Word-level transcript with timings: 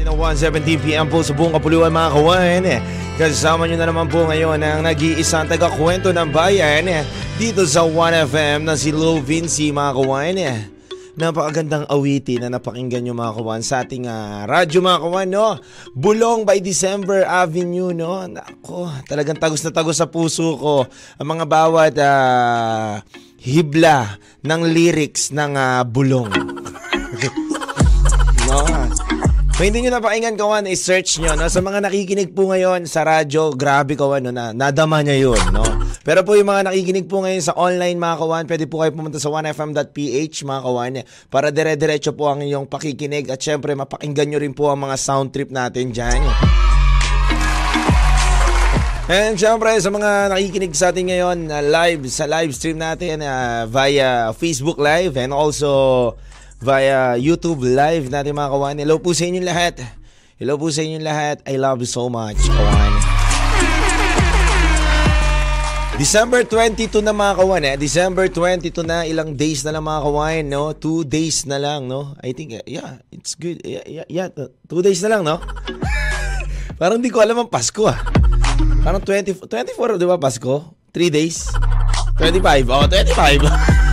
Ng 0.00 0.16
1.17pm 0.16 1.12
po 1.12 1.20
sa 1.20 1.36
buong 1.36 1.52
kapuluan 1.52 1.92
mga 1.92 2.10
kawan. 2.16 2.64
Kasama 3.20 3.68
nyo 3.68 3.76
na 3.76 3.88
naman 3.88 4.08
po 4.08 4.24
ngayon 4.24 4.56
ang 4.64 4.80
nag-iisang 4.80 5.44
taga-kwento 5.44 6.08
ng 6.08 6.32
bayan 6.32 7.04
dito 7.36 7.68
sa 7.68 7.84
1FM 7.84 8.64
na 8.64 8.80
si 8.80 8.96
Lil 8.96 9.20
Vinci 9.20 9.68
mga 9.68 9.92
kawan. 9.92 10.38
Napakagandang 11.20 11.84
awiti 11.92 12.40
na 12.40 12.48
napakinggan 12.48 13.04
nyo 13.04 13.12
mga 13.12 13.36
kawan 13.36 13.60
sa 13.60 13.84
ating 13.84 14.08
uh, 14.08 14.48
radyo 14.48 14.80
mga 14.80 15.00
kawan, 15.04 15.28
no? 15.28 15.48
Bulong 15.92 16.48
by 16.48 16.64
December 16.64 17.28
Avenue, 17.28 17.92
no? 17.92 18.24
Nako, 18.24 18.88
talagang 19.04 19.36
tagos 19.36 19.60
na 19.60 19.74
tagos 19.74 20.00
sa 20.00 20.08
puso 20.08 20.56
ko 20.56 20.88
ang 21.20 21.28
mga 21.28 21.44
bawat 21.44 21.94
uh, 22.00 23.04
hibla 23.36 24.16
ng 24.40 24.60
lyrics 24.64 25.28
ng 25.28 25.52
uh, 25.60 25.84
bulong. 25.84 26.59
Kung 29.60 29.68
hindi 29.68 29.84
nyo 29.84 30.00
napakinggan 30.00 30.40
kawan, 30.40 30.64
i-search 30.72 31.20
nyo. 31.20 31.36
No? 31.36 31.44
Sa 31.52 31.60
mga 31.60 31.84
nakikinig 31.84 32.32
po 32.32 32.48
ngayon 32.48 32.88
sa 32.88 33.04
radyo, 33.04 33.52
grabe 33.52 33.92
kawan, 33.92 34.24
no? 34.24 34.32
na, 34.32 34.56
nadama 34.56 35.04
niya 35.04 35.20
yun. 35.20 35.36
No? 35.52 35.60
Pero 36.00 36.24
po 36.24 36.32
yung 36.32 36.48
mga 36.48 36.72
nakikinig 36.72 37.04
po 37.04 37.20
ngayon 37.20 37.44
sa 37.44 37.52
online 37.60 38.00
mga 38.00 38.16
kawan, 38.24 38.44
pwede 38.48 38.64
po 38.64 38.80
kayo 38.80 38.96
pumunta 38.96 39.20
sa 39.20 39.28
1fm.ph 39.28 40.48
mga 40.48 40.60
kawan 40.64 41.04
para 41.28 41.52
dire-diretso 41.52 42.16
po 42.16 42.32
ang 42.32 42.40
inyong 42.40 42.72
pakikinig 42.72 43.28
at 43.28 43.36
syempre 43.36 43.76
mapakinggan 43.76 44.32
nyo 44.32 44.40
rin 44.40 44.56
po 44.56 44.72
ang 44.72 44.80
mga 44.80 44.96
sound 44.96 45.28
trip 45.28 45.52
natin 45.52 45.92
dyan. 45.92 46.24
And 49.12 49.36
syempre 49.36 49.76
sa 49.76 49.92
mga 49.92 50.32
nakikinig 50.32 50.72
sa 50.72 50.88
atin 50.88 51.12
ngayon 51.12 51.38
uh, 51.52 51.60
live 51.60 52.08
sa 52.08 52.24
live 52.24 52.56
stream 52.56 52.80
natin 52.80 53.20
uh, 53.20 53.68
via 53.68 54.32
Facebook 54.32 54.80
Live 54.80 55.20
and 55.20 55.36
also 55.36 56.16
via 56.60 57.16
YouTube 57.16 57.64
live 57.64 58.12
natin 58.12 58.36
mga 58.36 58.52
kawan. 58.52 58.76
Hello 58.76 59.00
po 59.00 59.16
sa 59.16 59.24
inyo 59.24 59.40
lahat. 59.40 59.80
Hello 60.36 60.60
po 60.60 60.68
sa 60.68 60.84
inyo 60.84 61.00
lahat. 61.00 61.40
I 61.48 61.56
love 61.56 61.80
you 61.80 61.88
so 61.88 62.12
much, 62.12 62.36
kawan. 62.36 62.92
December 66.00 66.48
22 66.48 67.04
na 67.04 67.12
mga 67.12 67.34
kawan 67.44 67.62
eh. 67.64 67.74
December 67.76 68.28
22 68.32 68.72
na, 68.88 69.04
ilang 69.04 69.36
days 69.36 69.64
na 69.64 69.72
lang 69.72 69.84
mga 69.84 70.00
kawan, 70.04 70.44
no? 70.48 70.72
Two 70.72 71.04
days 71.04 71.44
na 71.44 71.60
lang, 71.60 71.88
no? 71.88 72.16
I 72.24 72.32
think, 72.32 72.56
yeah, 72.64 73.04
it's 73.12 73.36
good. 73.36 73.60
Yeah, 73.64 73.84
yeah, 73.84 74.08
yeah 74.08 74.28
two 74.64 74.80
days 74.80 75.04
na 75.04 75.12
lang, 75.16 75.28
no? 75.28 75.40
Parang 76.80 77.04
hindi 77.04 77.12
ko 77.12 77.20
alam 77.20 77.44
ang 77.44 77.52
Pasko 77.52 77.84
ah. 77.84 78.00
Parang 78.80 79.04
20, 79.04 79.44
24, 79.44 80.00
di 80.00 80.08
ba 80.08 80.16
Pasko? 80.16 80.72
3 80.92 81.12
days? 81.12 81.52
25, 82.16 82.68
oh, 82.72 82.88
25. 82.88 83.80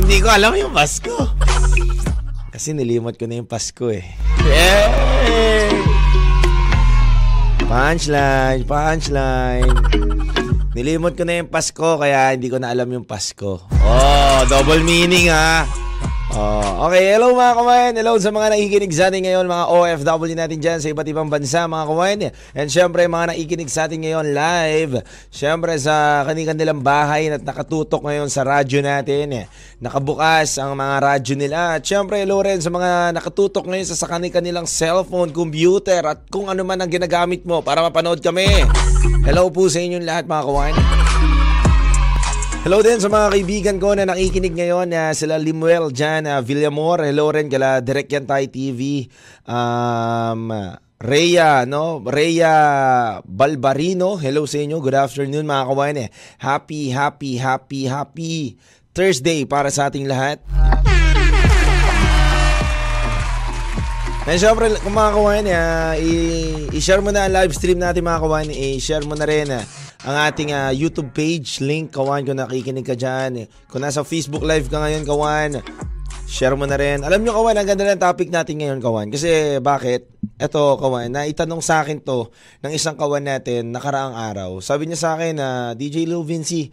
Hindi 0.00 0.16
ko 0.24 0.32
alam 0.32 0.56
yung 0.56 0.72
Pasko. 0.72 1.12
Kasi 2.48 2.72
nilimot 2.72 3.20
ko 3.20 3.28
na 3.28 3.36
yung 3.36 3.44
Pasko 3.44 3.92
eh. 3.92 4.16
Yay! 4.48 5.76
Punchline, 7.68 8.64
punchline. 8.64 9.68
Nilimot 10.72 11.20
ko 11.20 11.28
na 11.28 11.44
yung 11.44 11.52
Pasko 11.52 12.00
kaya 12.00 12.32
hindi 12.32 12.48
ko 12.48 12.56
na 12.56 12.72
alam 12.72 12.88
yung 12.88 13.04
Pasko. 13.04 13.60
Oh, 13.68 14.40
double 14.48 14.80
meaning 14.80 15.28
ha. 15.28 15.68
Oh, 16.30 16.86
okay, 16.86 17.10
hello 17.10 17.34
mga 17.34 17.54
kawain. 17.58 17.92
Hello 17.98 18.14
sa 18.22 18.30
mga 18.30 18.54
nakikinig 18.54 18.94
sa 18.94 19.10
atin 19.10 19.26
ngayon, 19.26 19.50
mga 19.50 19.66
OFW 19.66 20.38
natin 20.38 20.62
dyan 20.62 20.78
sa 20.78 20.86
iba't 20.86 21.08
ibang 21.10 21.26
bansa, 21.26 21.66
mga 21.66 21.84
kawain. 21.90 22.18
And 22.54 22.70
syempre, 22.70 23.10
mga 23.10 23.34
nakikinig 23.34 23.66
sa 23.66 23.90
atin 23.90 23.98
ngayon 23.98 24.30
live. 24.30 25.02
Syempre, 25.34 25.74
sa 25.82 26.22
kanilang 26.22 26.86
bahay 26.86 27.34
at 27.34 27.42
nakatutok 27.42 28.06
ngayon 28.06 28.30
sa 28.30 28.46
radyo 28.46 28.78
natin. 28.78 29.50
Nakabukas 29.82 30.54
ang 30.62 30.78
mga 30.78 30.96
radyo 31.02 31.34
nila. 31.34 31.74
At 31.74 31.82
syempre, 31.82 32.22
hello 32.22 32.38
rin 32.46 32.62
sa 32.62 32.70
mga 32.70 33.10
nakatutok 33.10 33.66
ngayon 33.66 33.90
sa, 33.90 33.98
sa 33.98 34.06
kanilang 34.06 34.70
cellphone, 34.70 35.34
computer, 35.34 35.98
at 36.06 36.30
kung 36.30 36.46
ano 36.46 36.62
man 36.62 36.78
ang 36.78 36.94
ginagamit 36.94 37.42
mo 37.42 37.58
para 37.58 37.82
mapanood 37.82 38.22
kami. 38.22 38.46
Hello 39.26 39.50
po 39.50 39.66
sa 39.66 39.82
inyong 39.82 40.06
lahat, 40.06 40.30
mga 40.30 40.46
kawain. 40.46 41.09
Hello 42.60 42.84
din 42.84 43.00
sa 43.00 43.08
mga 43.08 43.32
kaibigan 43.32 43.76
ko 43.80 43.96
na 43.96 44.04
nakikinig 44.04 44.52
ngayon 44.52 44.92
uh, 44.92 45.16
sila 45.16 45.40
Limuel 45.40 45.88
dyan, 45.96 46.28
uh, 46.28 46.44
Villamor, 46.44 47.00
hello 47.00 47.32
rin 47.32 47.48
kala 47.48 47.80
Direct 47.80 48.12
Yan 48.12 48.28
Tay 48.28 48.52
TV, 48.52 49.08
um, 49.48 50.52
Rhea, 51.00 51.64
no? 51.64 52.04
Rhea 52.04 52.52
Balbarino, 53.24 54.20
hello 54.20 54.44
sa 54.44 54.60
inyo, 54.60 54.76
good 54.84 54.92
afternoon 54.92 55.48
mga 55.48 55.64
kawain 55.72 56.04
eh. 56.04 56.08
Happy, 56.36 56.92
happy, 56.92 57.40
happy, 57.40 57.88
happy 57.88 58.60
Thursday 58.92 59.48
para 59.48 59.72
sa 59.72 59.88
ating 59.88 60.04
lahat. 60.04 60.44
And 64.30 64.38
syempre, 64.38 64.70
kung 64.78 64.94
mga 64.94 65.10
kawain, 65.10 65.46
uh, 65.50 65.94
i-share 66.70 67.02
mo 67.02 67.10
na 67.10 67.26
ang 67.26 67.34
live 67.34 67.50
stream 67.50 67.82
natin 67.82 68.06
mga 68.06 68.22
kawain, 68.22 68.46
i-share 68.46 69.02
mo 69.02 69.18
na 69.18 69.26
rin 69.26 69.50
uh, 69.50 69.58
ang 70.06 70.16
ating 70.30 70.54
uh, 70.54 70.70
YouTube 70.70 71.10
page. 71.10 71.58
Link, 71.58 71.90
kawan, 71.90 72.22
kung 72.22 72.38
nakikinig 72.38 72.86
ka 72.86 72.94
dyan. 72.94 73.50
Kung 73.66 73.82
nasa 73.82 74.06
Facebook 74.06 74.46
Live 74.46 74.70
ka 74.70 74.78
ngayon, 74.78 75.02
kawan, 75.02 75.58
share 76.30 76.54
mo 76.54 76.62
na 76.62 76.78
rin. 76.78 77.02
Alam 77.02 77.26
nyo, 77.26 77.42
kawan, 77.42 77.58
ang 77.58 77.66
ganda 77.66 77.82
ng 77.90 77.98
topic 77.98 78.30
natin 78.30 78.62
ngayon, 78.62 78.78
kawan. 78.78 79.10
Kasi, 79.10 79.58
bakit? 79.58 80.06
Ito, 80.38 80.78
kawan, 80.78 81.10
na 81.10 81.26
itanong 81.26 81.58
sa 81.58 81.82
akin 81.82 81.98
to 81.98 82.30
ng 82.62 82.70
isang 82.70 82.94
kawan 82.94 83.26
natin 83.26 83.74
nakaraang 83.74 84.14
araw. 84.14 84.62
Sabi 84.62 84.86
niya 84.86 85.10
sa 85.10 85.18
akin 85.18 85.42
na, 85.42 85.48
uh, 85.50 85.70
DJ 85.74 86.06
Lil 86.06 86.22
Vinci, 86.22 86.70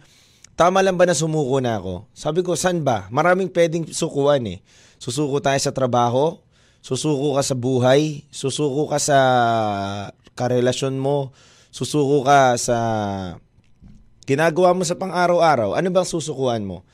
tama 0.54 0.78
lang 0.78 0.94
ba 0.94 1.10
na 1.10 1.14
sumuko 1.18 1.58
na 1.58 1.82
ako? 1.82 2.06
Sabi 2.14 2.46
ko, 2.46 2.54
san 2.54 2.86
ba? 2.86 3.10
Maraming 3.10 3.50
pwedeng 3.50 3.82
sukuan 3.90 4.46
eh. 4.46 4.62
Susuko 5.02 5.42
tayo 5.42 5.58
sa 5.58 5.74
trabaho, 5.74 6.38
susuko 6.84 7.36
ka 7.38 7.42
sa 7.44 7.54
buhay, 7.58 8.24
susuko 8.30 8.88
ka 8.88 8.98
sa 9.02 9.18
karelasyon 10.38 10.96
mo, 10.96 11.34
susuko 11.74 12.24
ka 12.24 12.54
sa 12.56 12.78
ginagawa 14.28 14.76
mo 14.76 14.84
sa 14.84 14.96
pang-araw-araw, 14.96 15.72
ano 15.74 15.88
bang 15.88 16.08
susukuan 16.08 16.62
mo? 16.68 16.84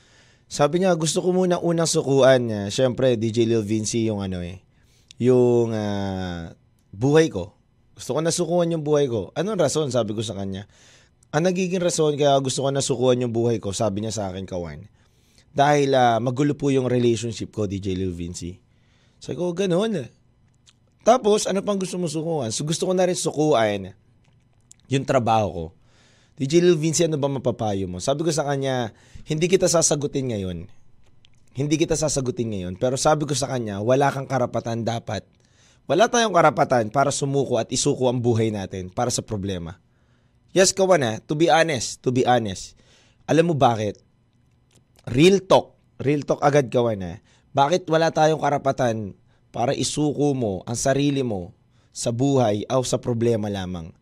Sabi 0.46 0.84
niya, 0.84 0.94
gusto 0.94 1.18
ko 1.18 1.34
muna 1.34 1.58
unang 1.58 1.88
sukuan 1.88 2.46
niya. 2.46 2.70
Siyempre, 2.70 3.18
DJ 3.18 3.48
Lil 3.48 3.66
Vinci 3.66 4.06
yung 4.06 4.22
ano 4.22 4.38
eh, 4.38 4.62
yung 5.18 5.74
uh, 5.74 6.52
buhay 6.94 7.26
ko. 7.32 7.58
Gusto 7.94 8.14
ko 8.14 8.20
nasukuan 8.22 8.70
yung 8.70 8.86
buhay 8.86 9.06
ko. 9.10 9.34
Anong 9.34 9.58
rason? 9.58 9.90
Sabi 9.90 10.14
ko 10.14 10.22
sa 10.22 10.34
kanya. 10.34 10.66
Ang 11.34 11.50
nagiging 11.50 11.82
rason 11.82 12.14
kaya 12.14 12.38
gusto 12.38 12.62
ko 12.62 12.70
nasukuan 12.70 13.18
yung 13.18 13.34
buhay 13.34 13.58
ko, 13.58 13.74
sabi 13.74 14.06
niya 14.06 14.14
sa 14.14 14.30
akin, 14.30 14.46
Kawan. 14.46 14.86
Dahil 15.54 15.90
uh, 15.94 16.18
magulo 16.22 16.54
po 16.54 16.70
yung 16.70 16.86
relationship 16.86 17.50
ko, 17.50 17.66
DJ 17.66 17.98
Lil 17.98 18.14
Vinci. 18.14 18.63
Sabi 19.24 19.40
ko, 19.40 19.56
ganun. 19.56 20.12
Tapos, 21.00 21.48
ano 21.48 21.64
pang 21.64 21.80
gusto 21.80 21.96
mo 21.96 22.04
sukuan? 22.04 22.52
So, 22.52 22.60
gusto 22.68 22.84
ko 22.84 22.92
na 22.92 23.08
rin 23.08 23.16
sukuan 23.16 23.96
yung 24.92 25.08
trabaho 25.08 25.48
ko. 25.48 25.64
DJ 26.36 26.60
Lil 26.60 26.76
Vinci, 26.76 27.08
ano 27.08 27.16
ba 27.16 27.32
mapapayo 27.32 27.88
mo? 27.88 28.04
Sabi 28.04 28.20
ko 28.20 28.28
sa 28.28 28.44
kanya, 28.44 28.92
hindi 29.24 29.48
kita 29.48 29.64
sasagutin 29.64 30.28
ngayon. 30.28 30.68
Hindi 31.56 31.74
kita 31.80 31.96
sasagutin 31.96 32.52
ngayon. 32.52 32.76
Pero 32.76 33.00
sabi 33.00 33.24
ko 33.24 33.32
sa 33.32 33.48
kanya, 33.48 33.80
wala 33.80 34.12
kang 34.12 34.28
karapatan 34.28 34.84
dapat. 34.84 35.24
Wala 35.88 36.10
tayong 36.12 36.36
karapatan 36.36 36.92
para 36.92 37.08
sumuko 37.08 37.56
at 37.56 37.72
isuko 37.72 38.12
ang 38.12 38.20
buhay 38.20 38.52
natin 38.52 38.92
para 38.92 39.08
sa 39.08 39.24
problema. 39.24 39.80
Yes, 40.52 40.76
kawan 40.76 41.00
ha. 41.00 41.12
To 41.24 41.38
be 41.38 41.48
honest, 41.48 42.02
to 42.04 42.12
be 42.12 42.28
honest. 42.28 42.76
Alam 43.24 43.52
mo 43.52 43.54
bakit? 43.56 44.02
Real 45.08 45.40
talk. 45.40 45.78
Real 46.02 46.26
talk 46.26 46.42
agad 46.42 46.68
kawan 46.68 47.00
ha. 47.00 47.14
Bakit 47.54 47.86
wala 47.86 48.10
tayong 48.10 48.42
karapatan 48.42 49.14
para 49.54 49.70
isuko 49.70 50.34
mo 50.34 50.66
ang 50.66 50.74
sarili 50.74 51.22
mo 51.22 51.54
sa 51.94 52.10
buhay 52.10 52.66
o 52.66 52.82
sa 52.82 52.98
problema 52.98 53.46
lamang? 53.46 53.94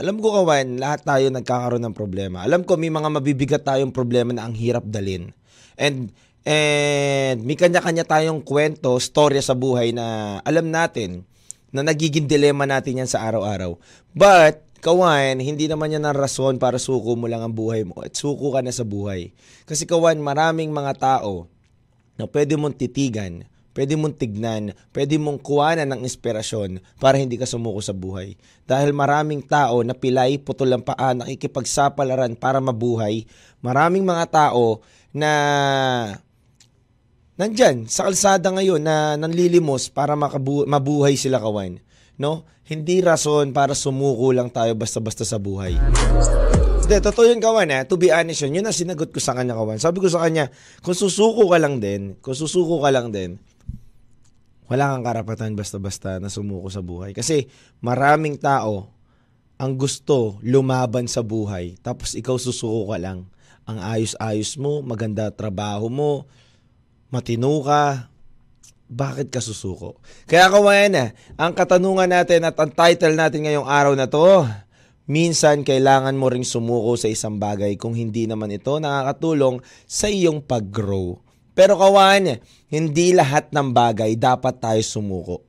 Alam 0.00 0.16
ko 0.24 0.32
kawan, 0.32 0.80
lahat 0.80 1.04
tayo 1.04 1.28
nagkakaroon 1.28 1.84
ng 1.84 1.92
problema. 1.92 2.48
Alam 2.48 2.64
ko 2.64 2.80
may 2.80 2.88
mga 2.88 3.12
mabibigat 3.12 3.62
tayong 3.68 3.92
problema 3.92 4.32
na 4.32 4.48
ang 4.48 4.56
hirap 4.56 4.88
dalin. 4.88 5.36
And 5.76 6.16
and 6.48 7.44
may 7.44 7.60
kanya-kanya 7.60 8.08
tayong 8.08 8.40
kwento, 8.40 8.96
storya 8.96 9.44
sa 9.44 9.52
buhay 9.52 9.92
na 9.92 10.40
alam 10.40 10.72
natin 10.72 11.28
na 11.68 11.84
nagiging 11.84 12.24
dilema 12.24 12.64
natin 12.64 13.04
yan 13.04 13.10
sa 13.10 13.20
araw-araw. 13.28 13.76
But 14.16 14.64
kawan, 14.80 15.44
hindi 15.44 15.68
naman 15.68 15.92
yan 15.92 16.08
ang 16.08 16.16
rason 16.16 16.56
para 16.56 16.80
suko 16.80 17.20
mo 17.20 17.28
lang 17.28 17.44
ang 17.44 17.52
buhay 17.52 17.84
mo 17.84 18.00
at 18.00 18.16
suko 18.16 18.56
ka 18.56 18.64
na 18.64 18.72
sa 18.72 18.88
buhay. 18.88 19.36
Kasi 19.68 19.84
kawan, 19.84 20.16
maraming 20.24 20.72
mga 20.72 20.96
tao 20.96 21.52
na 22.18 22.26
pwede 22.26 22.58
mong 22.58 22.74
titigan, 22.74 23.46
pwede 23.78 23.94
mong 23.94 24.18
tignan, 24.18 24.74
pwede 24.90 25.14
mong 25.22 25.38
kuwanan 25.38 25.86
ng 25.94 26.02
inspirasyon 26.02 26.82
para 26.98 27.14
hindi 27.14 27.38
ka 27.38 27.46
sumuko 27.46 27.78
sa 27.78 27.94
buhay. 27.94 28.34
Dahil 28.66 28.90
maraming 28.90 29.46
tao 29.46 29.86
na 29.86 29.94
pilay, 29.94 30.42
putol 30.42 30.74
ang 30.74 30.82
paa, 30.82 31.14
nakikipagsapalaran 31.14 32.34
para 32.34 32.58
mabuhay. 32.58 33.22
Maraming 33.62 34.02
mga 34.02 34.26
tao 34.34 34.82
na 35.14 35.30
nandyan 37.38 37.86
sa 37.86 38.10
kalsada 38.10 38.50
ngayon 38.50 38.82
na 38.82 39.14
nanlilimos 39.14 39.94
para 39.94 40.18
makabu- 40.18 40.66
mabuhay 40.66 41.14
sila 41.14 41.38
kawan. 41.38 41.78
No? 42.18 42.42
Hindi 42.66 42.98
rason 43.00 43.54
para 43.54 43.78
sumuko 43.78 44.34
lang 44.34 44.50
tayo 44.50 44.74
basta-basta 44.74 45.22
sa 45.22 45.38
buhay. 45.38 45.78
Hindi, 46.88 47.04
totoo 47.04 47.28
yun 47.28 47.36
kawan 47.36 47.68
eh. 47.68 47.84
To 47.84 48.00
be 48.00 48.08
honest 48.08 48.48
yun, 48.48 48.56
yun 48.56 48.64
ang 48.64 48.72
sinagot 48.72 49.12
ko 49.12 49.20
sa 49.20 49.36
kanya 49.36 49.52
kawan. 49.52 49.76
Sabi 49.76 50.00
ko 50.00 50.08
sa 50.08 50.24
kanya, 50.24 50.48
kung 50.80 50.96
susuko 50.96 51.44
ka 51.52 51.60
lang 51.60 51.84
din, 51.84 52.16
kung 52.24 52.32
susuko 52.32 52.80
ka 52.80 52.88
lang 52.88 53.12
din, 53.12 53.36
wala 54.72 54.96
kang 54.96 55.04
karapatan 55.04 55.52
basta-basta 55.52 56.16
na 56.16 56.32
sumuko 56.32 56.72
sa 56.72 56.80
buhay. 56.80 57.12
Kasi 57.12 57.44
maraming 57.84 58.40
tao 58.40 58.88
ang 59.60 59.76
gusto 59.76 60.40
lumaban 60.40 61.04
sa 61.12 61.20
buhay, 61.20 61.76
tapos 61.84 62.16
ikaw 62.16 62.40
susuko 62.40 62.88
ka 62.88 62.96
lang. 62.96 63.28
Ang 63.68 63.84
ayos-ayos 63.84 64.56
mo, 64.56 64.80
maganda 64.80 65.28
trabaho 65.28 65.92
mo, 65.92 66.24
matino 67.12 67.52
ka, 67.68 68.08
bakit 68.88 69.28
ka 69.28 69.44
susuko? 69.44 70.00
Kaya 70.24 70.48
kawayan 70.48 70.96
na, 70.96 71.04
ang 71.36 71.52
katanungan 71.52 72.08
natin 72.08 72.48
at 72.48 72.56
ang 72.56 72.72
title 72.72 73.12
natin 73.12 73.44
ngayong 73.44 73.68
araw 73.68 73.92
na 73.92 74.08
to, 74.08 74.48
minsan 75.08 75.64
kailangan 75.64 76.14
mo 76.14 76.28
ring 76.28 76.44
sumuko 76.44 76.94
sa 76.94 77.08
isang 77.08 77.40
bagay 77.40 77.74
kung 77.80 77.96
hindi 77.96 78.28
naman 78.28 78.52
ito 78.52 78.76
nakakatulong 78.76 79.64
sa 79.88 80.06
iyong 80.06 80.44
pag-grow. 80.44 81.18
Pero 81.58 81.74
kawan, 81.74 82.38
hindi 82.70 83.16
lahat 83.16 83.50
ng 83.50 83.74
bagay 83.74 84.14
dapat 84.14 84.62
tayo 84.62 84.78
sumuko. 84.84 85.42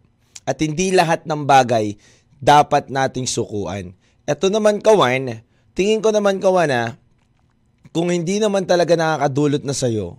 At 0.48 0.58
hindi 0.58 0.90
lahat 0.90 1.30
ng 1.30 1.46
bagay 1.46 1.94
dapat 2.42 2.90
nating 2.90 3.30
sukuan. 3.30 3.94
Ito 4.26 4.50
naman 4.50 4.82
kawan, 4.82 5.46
tingin 5.78 6.02
ko 6.02 6.10
naman 6.10 6.42
kawan 6.42 6.72
na, 6.72 6.84
kung 7.94 8.10
hindi 8.10 8.42
naman 8.42 8.66
talaga 8.66 8.98
nakakadulot 8.98 9.62
na 9.62 9.76
sa'yo, 9.76 10.18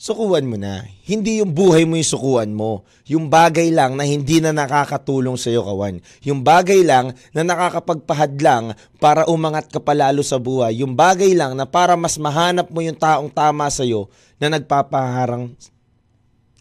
sukuan 0.00 0.48
mo 0.48 0.56
na. 0.56 0.88
Hindi 1.04 1.44
yung 1.44 1.52
buhay 1.52 1.84
mo 1.84 2.00
yung 2.00 2.08
sukuan 2.08 2.56
mo. 2.56 2.88
Yung 3.04 3.28
bagay 3.28 3.68
lang 3.68 4.00
na 4.00 4.08
hindi 4.08 4.40
na 4.40 4.48
nakakatulong 4.48 5.36
sa 5.36 5.52
iyo, 5.52 5.60
kawan. 5.60 6.00
Yung 6.24 6.40
bagay 6.40 6.80
lang 6.80 7.12
na 7.36 7.44
nakakapagpahad 7.44 8.40
lang 8.40 8.64
para 8.96 9.28
umangat 9.28 9.68
ka 9.68 9.76
palalo 9.76 10.24
sa 10.24 10.40
buhay. 10.40 10.80
Yung 10.80 10.96
bagay 10.96 11.36
lang 11.36 11.52
na 11.52 11.68
para 11.68 12.00
mas 12.00 12.16
mahanap 12.16 12.72
mo 12.72 12.80
yung 12.80 12.96
taong 12.96 13.28
tama 13.28 13.68
sa 13.68 13.84
iyo 13.84 14.08
na 14.40 14.48
nagpapaharang 14.56 15.52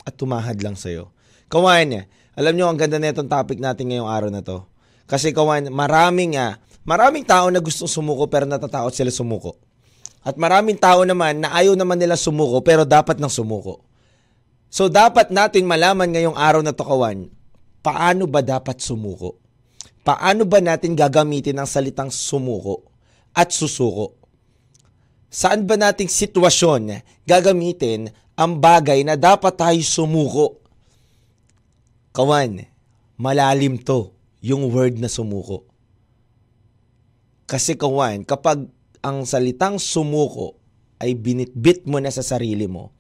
at 0.04 0.14
tumahad 0.20 0.60
lang 0.60 0.76
sa 0.76 0.92
iyo. 0.92 1.08
Kawan, 1.48 2.04
alam 2.36 2.54
nyo, 2.60 2.68
ang 2.68 2.76
ganda 2.76 3.00
na 3.00 3.16
itong 3.16 3.32
topic 3.32 3.64
natin 3.64 3.88
ngayong 3.88 4.12
araw 4.12 4.30
na 4.36 4.44
to. 4.44 4.68
Kasi 5.08 5.32
kawan, 5.32 5.72
maraming, 5.72 6.36
ah, 6.36 6.60
maraming 6.84 7.24
tao 7.24 7.48
na 7.48 7.64
gustong 7.64 7.88
sumuko 7.88 8.28
pero 8.28 8.44
natatakot 8.44 8.92
sila 8.92 9.10
sumuko. 9.16 9.56
At 10.20 10.36
maraming 10.36 10.76
tao 10.76 11.08
naman 11.08 11.40
na 11.40 11.56
ayaw 11.56 11.80
naman 11.80 11.96
nila 11.96 12.20
sumuko 12.20 12.60
pero 12.60 12.84
dapat 12.84 13.18
nang 13.18 13.32
sumuko. 13.32 13.84
So 14.70 14.92
dapat 14.92 15.34
natin 15.34 15.66
malaman 15.66 16.12
ngayong 16.12 16.38
araw 16.38 16.62
na 16.62 16.76
to 16.76 16.86
kawan, 16.86 17.32
paano 17.82 18.30
ba 18.30 18.44
dapat 18.44 18.84
sumuko? 18.84 19.40
Paano 20.04 20.46
ba 20.46 20.62
natin 20.62 20.94
gagamitin 20.94 21.58
ang 21.58 21.68
salitang 21.70 22.12
sumuko 22.14 22.86
at 23.34 23.50
susuko? 23.50 24.20
Saan 25.30 25.66
ba 25.70 25.78
nating 25.78 26.10
sitwasyon 26.10 27.06
gagamitin 27.26 28.10
ang 28.34 28.58
bagay 28.58 29.06
na 29.06 29.14
dapat 29.14 29.54
tayo 29.56 29.82
sumuko? 29.86 30.60
Kawan, 32.14 32.66
malalim 33.16 33.78
to 33.78 34.12
yung 34.42 34.68
word 34.74 34.98
na 34.98 35.08
sumuko. 35.08 35.70
Kasi 37.50 37.74
kawan, 37.74 38.26
kapag 38.26 38.70
ang 39.00 39.24
salitang 39.24 39.80
sumuko 39.80 40.60
ay 41.00 41.16
binitbit 41.16 41.88
mo 41.88 42.04
na 42.04 42.12
sa 42.12 42.24
sarili 42.24 42.68
mo, 42.68 42.92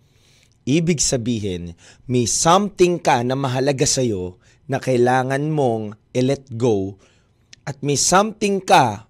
ibig 0.63 1.03
sabihin, 1.03 1.75
may 2.07 2.23
something 2.29 2.99
ka 3.01 3.23
na 3.25 3.35
mahalaga 3.35 3.83
sa'yo 3.83 4.39
na 4.69 4.79
kailangan 4.79 5.51
mong 5.51 5.97
i-let 6.15 6.47
go 6.55 6.95
at 7.67 7.81
may 7.83 7.99
something 7.99 8.63
ka 8.63 9.09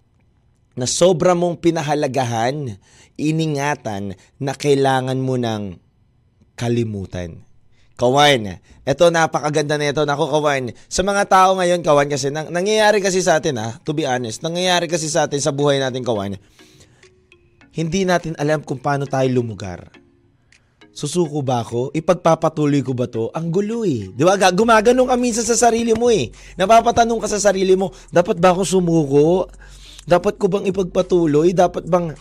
na 0.79 0.87
sobra 0.87 1.35
mong 1.35 1.59
pinahalagahan, 1.59 2.79
iningatan 3.19 4.15
na 4.39 4.53
kailangan 4.55 5.19
mo 5.19 5.35
ng 5.35 5.75
kalimutan. 6.55 7.43
Kawan, 7.99 8.63
ito 8.87 9.05
napakaganda 9.11 9.75
na 9.75 9.91
ito. 9.91 10.07
Nako, 10.07 10.31
kawan. 10.31 10.71
Sa 10.87 11.03
mga 11.03 11.27
tao 11.27 11.59
ngayon, 11.59 11.83
kawan, 11.83 12.07
kasi 12.07 12.31
nang, 12.31 12.47
nangyayari 12.47 13.03
kasi 13.03 13.19
sa 13.19 13.43
atin, 13.43 13.59
ha, 13.59 13.75
to 13.83 13.91
be 13.91 14.07
honest, 14.07 14.39
nangyayari 14.39 14.87
kasi 14.87 15.11
sa 15.11 15.27
atin 15.27 15.43
sa 15.43 15.51
buhay 15.51 15.83
natin, 15.83 16.07
kawan, 16.07 16.39
hindi 17.73 18.05
natin 18.05 18.33
alam 18.37 18.65
kung 18.65 18.81
paano 18.81 19.05
tayo 19.05 19.29
lumugar. 19.29 19.93
Susuko 20.89 21.45
ba 21.45 21.63
ako? 21.63 21.93
Ipagpapatuloy 21.95 22.81
ko 22.83 22.97
ba 22.97 23.07
to? 23.07 23.31
Ang 23.31 23.53
gulo 23.53 23.85
eh. 23.85 24.09
Di 24.11 24.25
ba? 24.25 24.35
Gumaganong 24.35 25.07
ka 25.07 25.15
minsan 25.15 25.45
sa 25.45 25.55
sarili 25.55 25.95
mo 25.95 26.09
eh. 26.11 26.33
Napapatanong 26.57 27.21
ka 27.21 27.29
sa 27.29 27.39
sarili 27.39 27.77
mo, 27.77 27.93
dapat 28.09 28.41
ba 28.41 28.51
ako 28.51 28.67
sumuko? 28.67 29.47
Dapat 30.09 30.41
ko 30.41 30.49
bang 30.49 30.65
ipagpatuloy? 30.67 31.53
Dapat 31.53 31.85
bang 31.87 32.17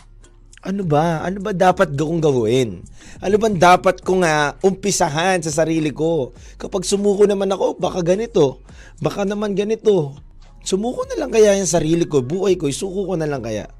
ano 0.63 0.83
ba? 0.85 1.23
Ano 1.23 1.39
ba 1.39 1.55
dapat 1.55 1.95
kong 1.95 2.21
gawin? 2.21 2.83
Ano 3.23 3.35
bang 3.39 3.57
dapat 3.57 4.03
kong 4.05 4.27
uh, 4.27 4.59
umpisahan 4.61 5.41
sa 5.43 5.65
sarili 5.65 5.95
ko? 5.95 6.37
Kapag 6.59 6.85
sumuko 6.85 7.25
naman 7.25 7.49
ako, 7.55 7.79
baka 7.79 8.05
ganito. 8.05 8.63
Baka 8.99 9.25
naman 9.25 9.55
ganito. 9.55 10.19
Sumuko 10.67 11.07
na 11.07 11.25
lang 11.25 11.31
kaya 11.31 11.57
yung 11.57 11.71
sarili 11.71 12.05
ko, 12.05 12.21
buhay 12.21 12.59
ko, 12.59 12.67
isuko 12.67 13.09
ko 13.09 13.15
na 13.15 13.31
lang 13.31 13.41
kaya. 13.41 13.71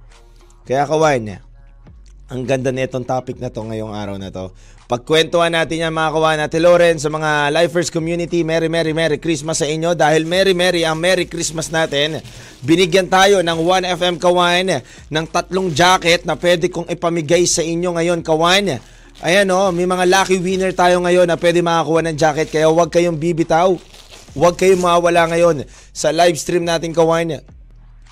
Kaya 0.65 0.87
kawan, 0.87 1.48
ang 2.29 2.45
ganda 2.45 2.69
nitong 2.69 3.09
topic 3.09 3.41
na 3.41 3.49
to 3.49 3.65
ngayong 3.65 3.97
araw 3.97 4.21
na 4.21 4.29
to. 4.29 4.53
Pagkwentuhan 4.85 5.53
natin 5.53 5.85
yan 5.85 5.93
mga 5.93 6.13
kawan 6.13 6.41
at 6.45 6.53
Loren 6.61 6.97
sa 7.01 7.09
mga 7.09 7.53
Lifers 7.53 7.89
community, 7.89 8.45
Merry 8.45 8.69
Merry 8.69 8.93
Merry 8.93 9.17
Christmas 9.17 9.65
sa 9.65 9.69
inyo 9.69 9.97
dahil 9.97 10.29
Merry 10.29 10.53
Merry 10.53 10.85
ang 10.85 11.01
Merry 11.01 11.25
Christmas 11.25 11.73
natin. 11.73 12.21
Binigyan 12.61 13.09
tayo 13.09 13.41
ng 13.41 13.59
1FM 13.65 14.21
kawan 14.21 14.85
ng 15.09 15.25
tatlong 15.33 15.73
jacket 15.73 16.29
na 16.29 16.37
pwede 16.37 16.69
kong 16.69 16.89
ipamigay 16.93 17.49
sa 17.49 17.65
inyo 17.65 17.97
ngayon 17.97 18.21
kawan. 18.21 18.77
Ayan 19.25 19.49
o, 19.49 19.69
oh, 19.69 19.71
may 19.73 19.89
mga 19.89 20.05
lucky 20.05 20.37
winner 20.37 20.73
tayo 20.77 21.01
ngayon 21.01 21.27
na 21.27 21.41
pwede 21.41 21.65
makakuha 21.65 22.01
ng 22.13 22.17
jacket 22.17 22.49
kaya 22.53 22.69
huwag 22.69 22.93
kayong 22.93 23.17
bibitaw. 23.17 23.73
Huwag 24.37 24.55
kayong 24.61 24.85
mawala 24.85 25.33
ngayon 25.33 25.65
sa 25.97 26.13
live 26.13 26.37
stream 26.37 26.69
natin 26.69 26.93
kawan. 26.93 27.41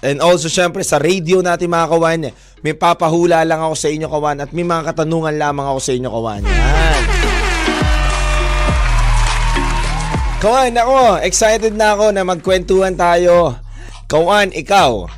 And 0.04 0.20
also, 0.20 0.52
syempre, 0.52 0.84
sa 0.84 1.00
radio 1.00 1.40
natin 1.40 1.72
mga 1.72 1.88
kawan, 1.88 2.22
may 2.60 2.74
papahula 2.76 3.44
lang 3.48 3.60
ako 3.60 3.74
sa 3.76 3.88
inyo 3.88 4.08
kawan 4.08 4.44
at 4.44 4.50
may 4.52 4.64
mga 4.64 4.92
katanungan 4.92 5.36
lamang 5.36 5.66
ako 5.68 5.80
sa 5.80 5.92
inyo 5.96 6.08
kawan. 6.12 6.42
Yan. 6.44 7.02
Kawan, 10.36 10.76
ako, 10.76 11.00
excited 11.24 11.72
na 11.72 11.96
ako 11.96 12.12
na 12.12 12.22
magkwentuhan 12.22 12.94
tayo. 12.94 13.56
Kawan, 14.06 14.52
ikaw, 14.52 15.08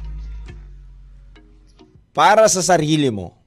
para 2.16 2.50
sa 2.50 2.64
sarili 2.64 3.14
mo, 3.14 3.38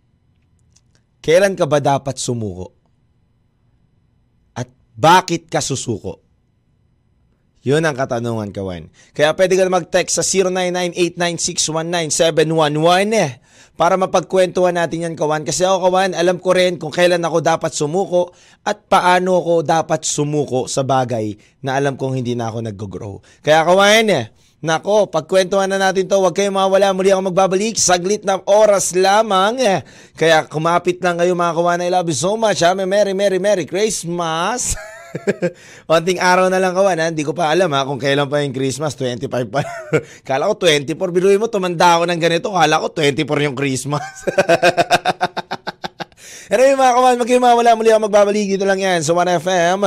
kailan 1.19 1.59
ka 1.59 1.67
ba 1.67 1.83
dapat 1.83 2.15
sumuko? 2.21 2.71
At 4.55 4.71
bakit 4.95 5.51
ka 5.51 5.59
susuko? 5.59 6.20
Yun 7.61 7.85
ang 7.85 7.93
katanungan, 7.93 8.49
kawan. 8.49 8.89
Kaya 9.13 9.37
pwede 9.37 9.53
ka 9.53 9.69
na 9.69 9.77
mag-text 9.77 10.17
sa 10.17 10.25
0998961971 10.25 12.09
eh, 13.13 13.37
para 13.77 14.01
mapagkwentuhan 14.01 14.73
natin 14.73 15.05
yan, 15.05 15.13
kawan. 15.13 15.45
Kasi 15.45 15.61
ako, 15.61 15.93
kawan, 15.93 16.17
alam 16.17 16.41
ko 16.41 16.57
rin 16.57 16.81
kung 16.81 16.89
kailan 16.89 17.21
ako 17.21 17.37
dapat 17.45 17.69
sumuko 17.77 18.33
at 18.65 18.89
paano 18.89 19.37
ako 19.37 19.61
dapat 19.61 20.01
sumuko 20.01 20.65
sa 20.65 20.81
bagay 20.81 21.37
na 21.61 21.77
alam 21.77 21.93
kong 21.93 22.17
hindi 22.17 22.33
na 22.33 22.49
ako 22.49 22.65
nag-grow. 22.65 23.21
Kaya, 23.45 23.61
kawan, 23.61 24.09
eh, 24.09 24.33
Nako, 24.61 25.09
pagkwentuhan 25.09 25.73
na 25.73 25.81
natin 25.81 26.05
to, 26.05 26.21
huwag 26.21 26.37
kayong 26.37 26.53
mawala. 26.53 26.93
Muli 26.93 27.09
ako 27.09 27.33
magbabalik. 27.33 27.81
Saglit 27.81 28.21
na 28.21 28.37
oras 28.45 28.93
lamang. 28.93 29.57
Eh. 29.57 29.81
Kaya 30.13 30.45
kumapit 30.45 31.01
lang 31.01 31.17
kayo 31.17 31.33
mga 31.33 31.57
kawan. 31.57 31.81
I 31.81 31.89
love 31.89 32.05
you 32.05 32.13
so 32.13 32.37
much. 32.37 32.61
Ha? 32.61 32.77
Merry, 32.77 33.17
Merry, 33.17 33.41
Merry 33.41 33.65
Christmas. 33.65 34.77
Konting 35.89 36.21
araw 36.21 36.47
na 36.47 36.61
lang 36.61 36.75
kawan 36.75 36.99
ha. 36.99 37.11
Hindi 37.11 37.27
ko 37.27 37.35
pa 37.35 37.51
alam 37.51 37.71
ha 37.75 37.87
kung 37.87 37.99
kailan 37.99 38.27
pa 38.27 38.43
yung 38.43 38.55
Christmas. 38.55 38.95
25 38.95 39.27
pa. 39.51 39.61
Kala 40.27 40.51
ko 40.51 40.55
24. 40.59 40.95
Biruin 41.11 41.39
mo, 41.39 41.51
tumanda 41.51 41.99
ako 41.99 42.07
ng 42.07 42.21
ganito. 42.21 42.47
Kala 42.51 42.81
ko 42.81 42.87
24 42.93 43.47
yung 43.47 43.57
Christmas. 43.57 44.03
anyway 46.53 46.75
mga 46.75 46.95
kawan, 46.95 47.17
magkimawala 47.19 47.77
muli 47.77 47.89
ako 47.91 48.01
magbabalik. 48.07 48.47
Dito 48.47 48.65
lang 48.67 48.79
yan 48.79 49.03
sa 49.03 49.15
1FM. 49.15 49.81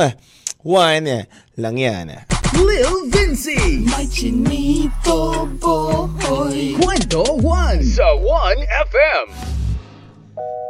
1 0.65 1.61
lang 1.61 1.75
yan. 1.77 2.07
Lil 2.55 3.11
Vinci 3.11 3.83
May 3.83 4.07
chinito 4.07 5.43
boy 5.59 6.71
Kwento 6.79 7.35
1 7.43 7.83
Sa 7.83 8.15
1FM 8.15 9.54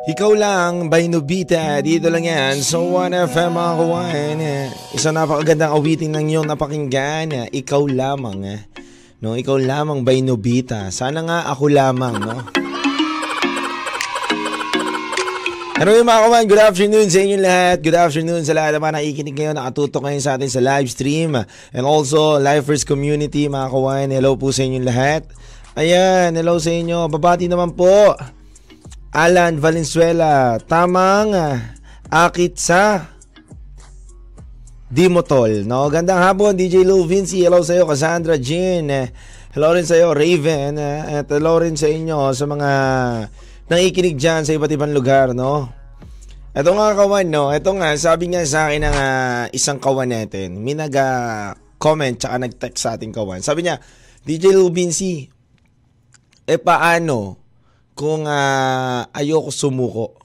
Ikaw 0.06 0.32
lang, 0.38 0.86
by 0.86 1.10
Nobita. 1.10 1.82
Dito 1.82 2.14
lang 2.14 2.30
yan. 2.30 2.62
So, 2.62 2.94
1FM 2.94 3.58
mga 3.58 3.74
kawan. 3.74 4.38
Isang 4.94 5.18
napakagandang 5.18 5.74
awitin 5.74 6.14
ng 6.14 6.30
iyong 6.30 6.46
napakinggan. 6.46 7.50
Ikaw 7.50 7.90
lamang. 7.90 8.46
eh. 8.46 8.62
No, 9.26 9.34
ikaw 9.34 9.58
lamang 9.58 10.06
by 10.06 10.22
Nobita. 10.22 10.94
Sana 10.94 11.26
nga 11.26 11.50
ako 11.50 11.74
lamang, 11.74 12.22
no? 12.22 12.38
Ano 15.76 15.90
yung 15.90 16.06
mga 16.06 16.22
kawan, 16.30 16.46
good 16.54 16.62
afternoon 16.62 17.10
sa 17.10 17.20
inyo 17.26 17.38
lahat. 17.42 17.78
Good 17.82 17.98
afternoon 17.98 18.46
sa 18.46 18.54
lahat 18.54 18.78
naman 18.78 18.94
nakikinig 18.94 19.34
ngayon, 19.34 19.58
nakatutok 19.58 20.06
ngayon 20.06 20.22
sa 20.22 20.38
atin 20.38 20.54
sa 20.54 20.62
live 20.62 20.86
stream. 20.86 21.34
And 21.74 21.82
also, 21.84 22.38
Lifers 22.38 22.86
Community, 22.86 23.50
mga 23.50 23.74
kawan. 23.74 24.14
Hello 24.14 24.38
po 24.38 24.54
sa 24.54 24.62
inyo 24.62 24.86
lahat. 24.86 25.26
Ayan, 25.74 26.38
hello 26.38 26.62
sa 26.62 26.70
inyo. 26.70 27.10
Babati 27.10 27.50
naman 27.50 27.74
po. 27.74 28.14
Alan 29.16 29.56
Valenzuela, 29.64 30.60
tamang 30.60 31.32
ah, 31.32 31.80
akit 32.12 32.60
sa 32.60 33.16
Dimotol. 34.92 35.64
No, 35.64 35.88
gandang 35.88 36.20
hapon 36.20 36.52
DJ 36.52 36.84
Lou 36.84 37.08
Vinci. 37.08 37.40
Hello 37.40 37.64
sa 37.64 37.80
iyo 37.80 37.88
Cassandra 37.88 38.36
Jean. 38.36 38.92
Hello 39.56 39.72
rin 39.72 39.88
sa 39.88 39.96
iyo 39.96 40.12
Raven 40.12 40.76
at 40.76 41.32
hello 41.32 41.64
rin 41.64 41.80
sa 41.80 41.88
inyo 41.88 42.36
sa 42.36 42.44
mga 42.44 42.70
nakikinig 43.72 44.20
diyan 44.20 44.44
sa 44.44 44.52
iba't 44.52 44.76
ibang 44.76 44.92
lugar, 44.92 45.32
no? 45.32 45.72
Ito 46.52 46.76
nga 46.76 47.00
kawan, 47.00 47.32
no? 47.32 47.56
Ito 47.56 47.72
nga, 47.72 47.96
sabi 47.96 48.36
nga 48.36 48.44
sa 48.44 48.68
akin 48.68 48.84
ng 48.84 48.98
ah, 49.00 49.48
isang 49.56 49.80
kawan 49.80 50.12
natin. 50.12 50.60
May 50.60 50.76
nag-comment 50.76 52.20
tsaka 52.20 52.36
nag-text 52.36 52.84
sa 52.84 53.00
ating 53.00 53.16
kawan. 53.16 53.40
Sabi 53.40 53.64
niya, 53.64 53.80
DJ 54.28 54.52
Lou 54.60 54.76
Vinci, 54.76 55.24
eh 56.44 56.60
paano 56.60 57.45
kung 57.96 58.28
ah, 58.28 59.08
ayoko 59.16 59.50
sumuko, 59.50 60.20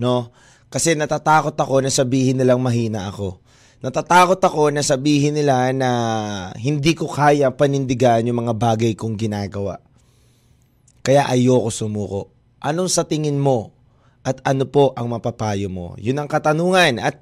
no? 0.00 0.32
Kasi 0.72 0.98
natatakot 0.98 1.54
ako 1.54 1.86
na 1.86 1.92
sabihin 1.92 2.40
nilang 2.40 2.58
mahina 2.58 3.06
ako. 3.06 3.38
Natatakot 3.84 4.40
ako 4.40 4.72
na 4.72 4.80
sabihin 4.80 5.36
nila 5.36 5.70
na 5.76 5.90
hindi 6.56 6.96
ko 6.96 7.04
kaya 7.04 7.52
panindigan 7.52 8.24
yung 8.24 8.42
mga 8.42 8.56
bagay 8.56 8.92
kong 8.96 9.14
ginagawa. 9.14 9.78
Kaya 11.04 11.28
ayoko 11.28 11.68
sumuko. 11.68 12.32
Anong 12.64 12.88
sa 12.88 13.04
tingin 13.04 13.36
mo? 13.36 13.76
At 14.24 14.40
ano 14.48 14.64
po 14.64 14.96
ang 14.96 15.12
mapapayo 15.12 15.68
mo? 15.68 16.00
Yun 16.00 16.16
ang 16.16 16.32
katanungan. 16.32 16.96
At 16.96 17.20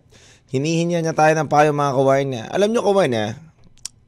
hinihinya 0.54 1.02
niya 1.02 1.18
tayo 1.18 1.34
ng 1.34 1.50
payo 1.50 1.74
mga 1.74 1.92
kawain. 1.98 2.30
Alam 2.46 2.70
nyo 2.70 2.80
kawain 2.86 3.10
eh, 3.10 3.34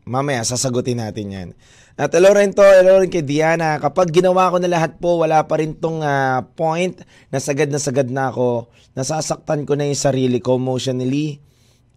mamaya 0.06 0.46
sasagutin 0.46 1.02
natin 1.02 1.34
yan. 1.34 1.48
At 1.94 2.10
hello 2.10 2.34
rin 2.34 2.50
to, 2.50 2.66
hello 2.66 2.98
rin 2.98 3.06
kay 3.06 3.22
Diana. 3.22 3.78
Kapag 3.78 4.10
ginawa 4.10 4.50
ko 4.50 4.58
na 4.58 4.66
lahat 4.66 4.98
po, 4.98 5.22
wala 5.22 5.46
pa 5.46 5.62
rin 5.62 5.78
tong 5.78 6.02
ah, 6.02 6.42
point 6.58 6.98
na 7.30 7.38
sagad 7.38 7.70
na 7.70 7.78
sagad 7.78 8.10
na 8.10 8.34
ako. 8.34 8.66
Nasasaktan 8.98 9.62
ko 9.62 9.78
na 9.78 9.86
yung 9.86 9.98
sarili 9.98 10.42
ko 10.42 10.58
emotionally 10.58 11.38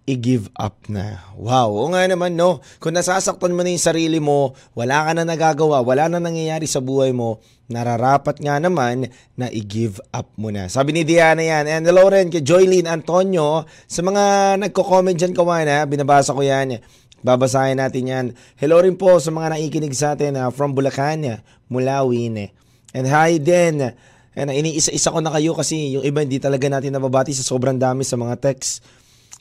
i-give 0.08 0.48
up 0.56 0.88
na. 0.88 1.20
Wow, 1.36 1.76
o 1.76 1.92
nga 1.92 2.08
naman 2.08 2.40
no. 2.40 2.64
Kung 2.80 2.96
nasasaktan 2.96 3.52
mo 3.52 3.60
na 3.60 3.76
yung 3.76 3.84
sarili 3.84 4.24
mo, 4.24 4.56
wala 4.72 5.04
ka 5.04 5.12
na 5.12 5.28
nagagawa, 5.28 5.84
wala 5.84 6.08
na 6.08 6.24
nangyayari 6.24 6.64
sa 6.64 6.80
buhay 6.80 7.12
mo, 7.12 7.44
nararapat 7.68 8.40
nga 8.40 8.56
naman 8.56 9.12
na 9.36 9.52
i-give 9.52 10.00
up 10.16 10.32
mo 10.40 10.48
na. 10.48 10.72
Sabi 10.72 10.96
ni 10.96 11.04
Diana 11.04 11.44
yan. 11.44 11.68
And 11.68 11.84
hello 11.84 12.08
rin 12.08 12.32
kay 12.32 12.40
Joylene 12.40 12.88
Antonio. 12.88 13.68
Sa 13.92 14.00
mga 14.00 14.56
nagko-comment 14.64 15.18
dyan 15.20 15.36
kawana, 15.36 15.84
binabasa 15.84 16.32
ko 16.32 16.40
yan. 16.40 16.80
Babasahin 17.28 17.84
natin 17.84 18.08
yan. 18.08 18.26
Hello 18.56 18.80
rin 18.80 18.96
po 18.96 19.20
sa 19.20 19.36
mga 19.36 19.52
nakikinig 19.52 19.92
sa 19.92 20.16
atin 20.16 20.40
ah, 20.40 20.48
from 20.48 20.72
Bulacan, 20.72 21.44
Mulawin. 21.68 22.56
And 22.96 23.04
hi 23.04 23.36
din. 23.36 23.84
And 24.32 24.48
iniisa-isa 24.48 25.12
ko 25.12 25.20
na 25.20 25.36
kayo 25.36 25.52
kasi 25.52 26.00
yung 26.00 26.08
iba 26.08 26.24
hindi 26.24 26.40
talaga 26.40 26.72
natin 26.72 26.96
nababati 26.96 27.36
sa 27.36 27.44
sobrang 27.44 27.76
dami 27.76 28.08
sa 28.08 28.16
mga 28.16 28.40
text. 28.40 28.80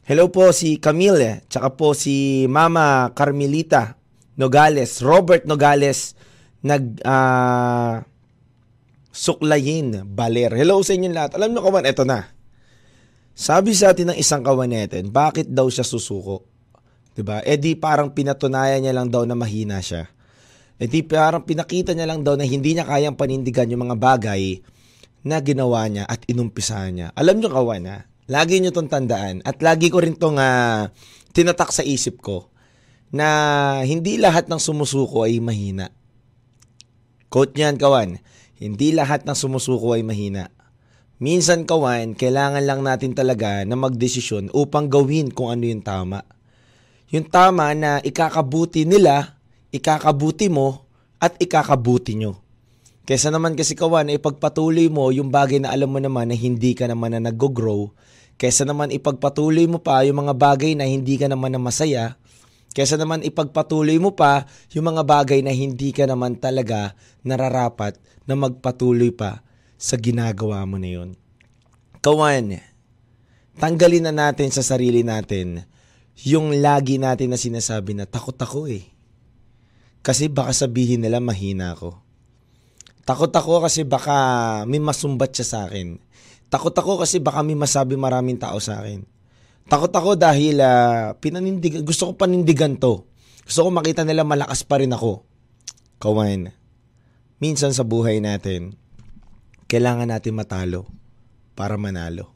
Hello 0.02 0.26
po 0.34 0.50
si 0.50 0.82
Camille, 0.82 1.46
tsaka 1.46 1.78
po 1.78 1.94
si 1.94 2.46
Mama 2.50 3.14
Carmelita 3.14 3.94
Nogales, 4.34 4.98
Robert 5.06 5.46
Nogales, 5.46 6.18
nag 6.66 7.06
ah, 7.06 8.02
suklayin, 9.14 10.10
baler. 10.10 10.50
Hello 10.58 10.82
sa 10.82 10.90
inyo 10.90 11.14
lahat. 11.14 11.38
Alam 11.38 11.54
nyo 11.54 11.62
kawan, 11.62 11.86
eto 11.86 12.02
na. 12.02 12.34
Sabi 13.36 13.78
sa 13.78 13.94
atin 13.94 14.10
ng 14.10 14.18
isang 14.18 14.42
kawan 14.42 14.74
natin, 14.74 15.14
bakit 15.14 15.46
daw 15.46 15.70
siya 15.70 15.86
susuko? 15.86 16.55
'Di 17.16 17.24
ba? 17.24 17.40
Eh 17.40 17.56
di 17.56 17.72
parang 17.80 18.12
pinatunayan 18.12 18.84
niya 18.84 18.92
lang 18.92 19.08
daw 19.08 19.24
na 19.24 19.32
mahina 19.32 19.80
siya. 19.80 20.04
Eh 20.76 20.84
di 20.84 21.00
parang 21.00 21.40
pinakita 21.40 21.96
niya 21.96 22.04
lang 22.04 22.20
daw 22.20 22.36
na 22.36 22.44
hindi 22.44 22.76
niya 22.76 22.84
kayang 22.84 23.16
panindigan 23.16 23.72
yung 23.72 23.88
mga 23.88 23.96
bagay 23.96 24.60
na 25.24 25.40
ginawa 25.40 25.88
niya 25.88 26.04
at 26.04 26.28
inumpisahan 26.28 26.92
niya. 26.92 27.08
Alam 27.16 27.40
nyo 27.40 27.48
kawan 27.48 27.88
ha, 27.88 28.04
lagi 28.28 28.60
nyo 28.60 28.68
tong 28.76 28.92
tandaan 28.92 29.40
at 29.48 29.64
lagi 29.64 29.88
ko 29.88 30.04
rin 30.04 30.12
tong 30.12 30.36
ah, 30.36 30.92
tinatak 31.32 31.72
sa 31.72 31.80
isip 31.80 32.20
ko 32.20 32.52
na 33.08 33.80
hindi 33.80 34.20
lahat 34.20 34.52
ng 34.52 34.60
sumusuko 34.60 35.24
ay 35.24 35.40
mahina. 35.40 35.88
Quote 37.32 37.56
niyan 37.56 37.80
kawan, 37.80 38.20
hindi 38.60 38.92
lahat 38.92 39.24
ng 39.24 39.32
sumusuko 39.32 39.96
ay 39.96 40.04
mahina. 40.04 40.52
Minsan 41.16 41.64
kawan, 41.64 42.12
kailangan 42.12 42.60
lang 42.68 42.84
natin 42.84 43.16
talaga 43.16 43.64
na 43.64 43.72
magdesisyon 43.72 44.52
upang 44.52 44.92
gawin 44.92 45.32
kung 45.32 45.48
ano 45.48 45.64
yung 45.64 45.80
tama. 45.80 46.35
Yung 47.14 47.26
tama 47.30 47.70
na 47.76 48.02
ikakabuti 48.02 48.82
nila, 48.82 49.38
ikakabuti 49.70 50.50
mo, 50.50 50.86
at 51.22 51.38
ikakabuti 51.40 52.18
nyo. 52.18 52.36
Kesa 53.06 53.30
naman 53.30 53.54
kasi 53.54 53.78
kawan, 53.78 54.10
ipagpatuloy 54.10 54.90
mo 54.90 55.14
yung 55.14 55.30
bagay 55.30 55.62
na 55.62 55.70
alam 55.70 55.86
mo 55.86 56.02
naman 56.02 56.26
na 56.26 56.36
hindi 56.36 56.74
ka 56.74 56.90
naman 56.90 57.14
na 57.14 57.30
nag-grow. 57.30 57.94
Kesa 58.34 58.66
naman 58.66 58.90
ipagpatuloy 58.90 59.64
mo 59.70 59.78
pa 59.78 60.02
yung 60.02 60.26
mga 60.26 60.34
bagay 60.34 60.74
na 60.74 60.84
hindi 60.84 61.14
ka 61.14 61.30
naman 61.30 61.54
na 61.54 61.62
masaya. 61.62 62.18
Kesa 62.74 62.98
naman 62.98 63.24
ipagpatuloy 63.24 63.96
mo 63.96 64.12
pa 64.12 64.44
yung 64.74 64.90
mga 64.92 65.06
bagay 65.06 65.40
na 65.40 65.54
hindi 65.54 65.94
ka 65.94 66.04
naman 66.04 66.36
talaga 66.36 66.92
nararapat 67.24 67.96
na 68.28 68.34
magpatuloy 68.36 69.14
pa 69.14 69.40
sa 69.78 69.96
ginagawa 69.96 70.66
mo 70.68 70.76
na 70.76 70.90
yun. 70.90 71.16
Kawan, 72.04 72.58
tanggalin 73.56 74.10
na 74.10 74.12
natin 74.12 74.52
sa 74.52 74.60
sarili 74.60 75.00
natin 75.00 75.64
yung 76.24 76.56
lagi 76.64 76.96
natin 76.96 77.34
na 77.34 77.38
sinasabi 77.40 77.92
na 77.92 78.08
takot 78.08 78.36
ako 78.36 78.72
eh. 78.72 78.88
Kasi 80.00 80.30
baka 80.30 80.54
sabihin 80.54 81.02
nila 81.02 81.20
mahina 81.20 81.74
ako. 81.74 81.98
Takot 83.02 83.30
ako 83.30 83.66
kasi 83.66 83.82
baka 83.82 84.62
may 84.64 84.78
masumbat 84.78 85.34
siya 85.34 85.46
sa 85.46 85.58
akin. 85.66 85.98
Takot 86.46 86.72
ako 86.72 87.02
kasi 87.02 87.18
baka 87.18 87.42
may 87.42 87.58
masabi 87.58 87.98
maraming 87.98 88.38
tao 88.38 88.56
sa 88.62 88.80
akin. 88.82 89.02
Takot 89.66 89.90
ako 89.90 90.14
dahil 90.14 90.62
ah, 90.62 91.18
pinanindigan, 91.18 91.82
gusto 91.82 92.10
ko 92.10 92.12
panindigan 92.14 92.78
to. 92.78 93.02
Gusto 93.42 93.66
ko 93.66 93.68
makita 93.74 94.06
nila 94.06 94.22
malakas 94.22 94.62
pa 94.62 94.78
rin 94.78 94.94
ako. 94.94 95.26
Kawan, 95.98 96.54
minsan 97.42 97.74
sa 97.74 97.82
buhay 97.82 98.22
natin, 98.22 98.78
kailangan 99.66 100.06
natin 100.06 100.38
matalo 100.38 100.86
para 101.58 101.74
manalo. 101.74 102.35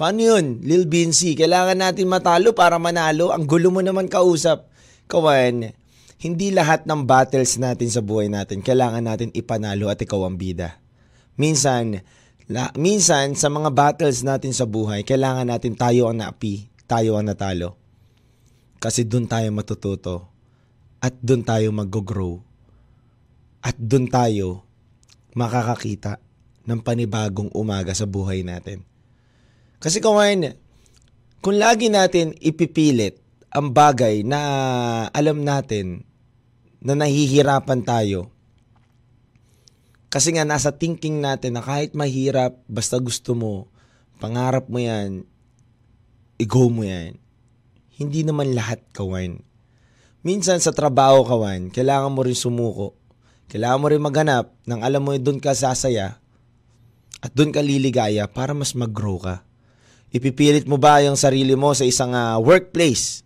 Paano 0.00 0.24
yun, 0.24 0.64
Lil 0.64 0.88
Bincy? 0.88 1.36
Kailangan 1.36 1.76
natin 1.76 2.08
matalo 2.08 2.56
para 2.56 2.80
manalo? 2.80 3.36
Ang 3.36 3.44
gulo 3.44 3.68
mo 3.68 3.84
naman 3.84 4.08
kausap. 4.08 4.72
Kawan, 5.04 5.76
hindi 6.24 6.48
lahat 6.56 6.88
ng 6.88 7.04
battles 7.04 7.60
natin 7.60 7.92
sa 7.92 8.00
buhay 8.00 8.32
natin 8.32 8.64
kailangan 8.64 9.04
natin 9.04 9.28
ipanalo 9.36 9.92
at 9.92 10.00
ikaw 10.00 10.24
ang 10.24 10.40
bida. 10.40 10.80
Minsan, 11.36 12.00
la, 12.48 12.72
minsan 12.80 13.36
sa 13.36 13.52
mga 13.52 13.76
battles 13.76 14.24
natin 14.24 14.56
sa 14.56 14.64
buhay, 14.64 15.04
kailangan 15.04 15.44
natin 15.44 15.76
tayo 15.76 16.08
ang 16.08 16.24
naapi, 16.24 16.72
tayo 16.88 17.20
ang 17.20 17.28
natalo. 17.28 17.76
Kasi 18.80 19.04
doon 19.04 19.28
tayo 19.28 19.52
matututo 19.52 20.32
at 21.04 21.12
doon 21.20 21.44
tayo 21.44 21.76
mag-grow 21.76 22.40
at 23.60 23.76
doon 23.76 24.08
tayo 24.08 24.64
makakakita 25.36 26.16
ng 26.64 26.80
panibagong 26.80 27.52
umaga 27.52 27.92
sa 27.92 28.08
buhay 28.08 28.40
natin. 28.40 28.89
Kasi 29.80 29.96
kawan, 30.04 30.52
kung 31.40 31.56
lagi 31.56 31.88
natin 31.88 32.36
ipipilit 32.36 33.16
ang 33.48 33.72
bagay 33.72 34.20
na 34.20 34.40
alam 35.08 35.40
natin 35.40 36.04
na 36.84 36.92
nahihirapan 36.92 37.80
tayo, 37.80 38.28
kasi 40.12 40.36
nga 40.36 40.44
nasa 40.44 40.68
thinking 40.74 41.24
natin 41.24 41.56
na 41.56 41.64
kahit 41.64 41.96
mahirap, 41.96 42.60
basta 42.68 43.00
gusto 43.00 43.32
mo, 43.32 43.72
pangarap 44.20 44.68
mo 44.68 44.82
yan, 44.82 45.24
i-go 46.36 46.68
mo 46.68 46.84
yan. 46.84 47.16
Hindi 47.96 48.20
naman 48.20 48.52
lahat 48.52 48.84
kawan. 48.92 49.40
Minsan 50.20 50.60
sa 50.60 50.76
trabaho 50.76 51.24
kawan, 51.24 51.72
kailangan 51.72 52.12
mo 52.12 52.20
rin 52.20 52.36
sumuko. 52.36 53.00
Kailangan 53.48 53.80
mo 53.80 53.86
rin 53.88 54.02
maghanap 54.04 54.52
ng 54.68 54.80
alam 54.84 55.00
mo 55.00 55.16
doon 55.16 55.40
ka 55.40 55.56
sasaya 55.56 56.20
at 57.24 57.32
doon 57.32 57.48
ka 57.48 57.64
liligaya 57.64 58.28
para 58.28 58.52
mas 58.52 58.76
mag-grow 58.76 59.16
ka. 59.16 59.40
Ipipilit 60.10 60.66
mo 60.66 60.74
ba 60.74 60.98
yung 61.06 61.14
sarili 61.14 61.54
mo 61.54 61.70
sa 61.70 61.86
isang 61.86 62.10
ah, 62.14 62.34
workplace? 62.42 63.22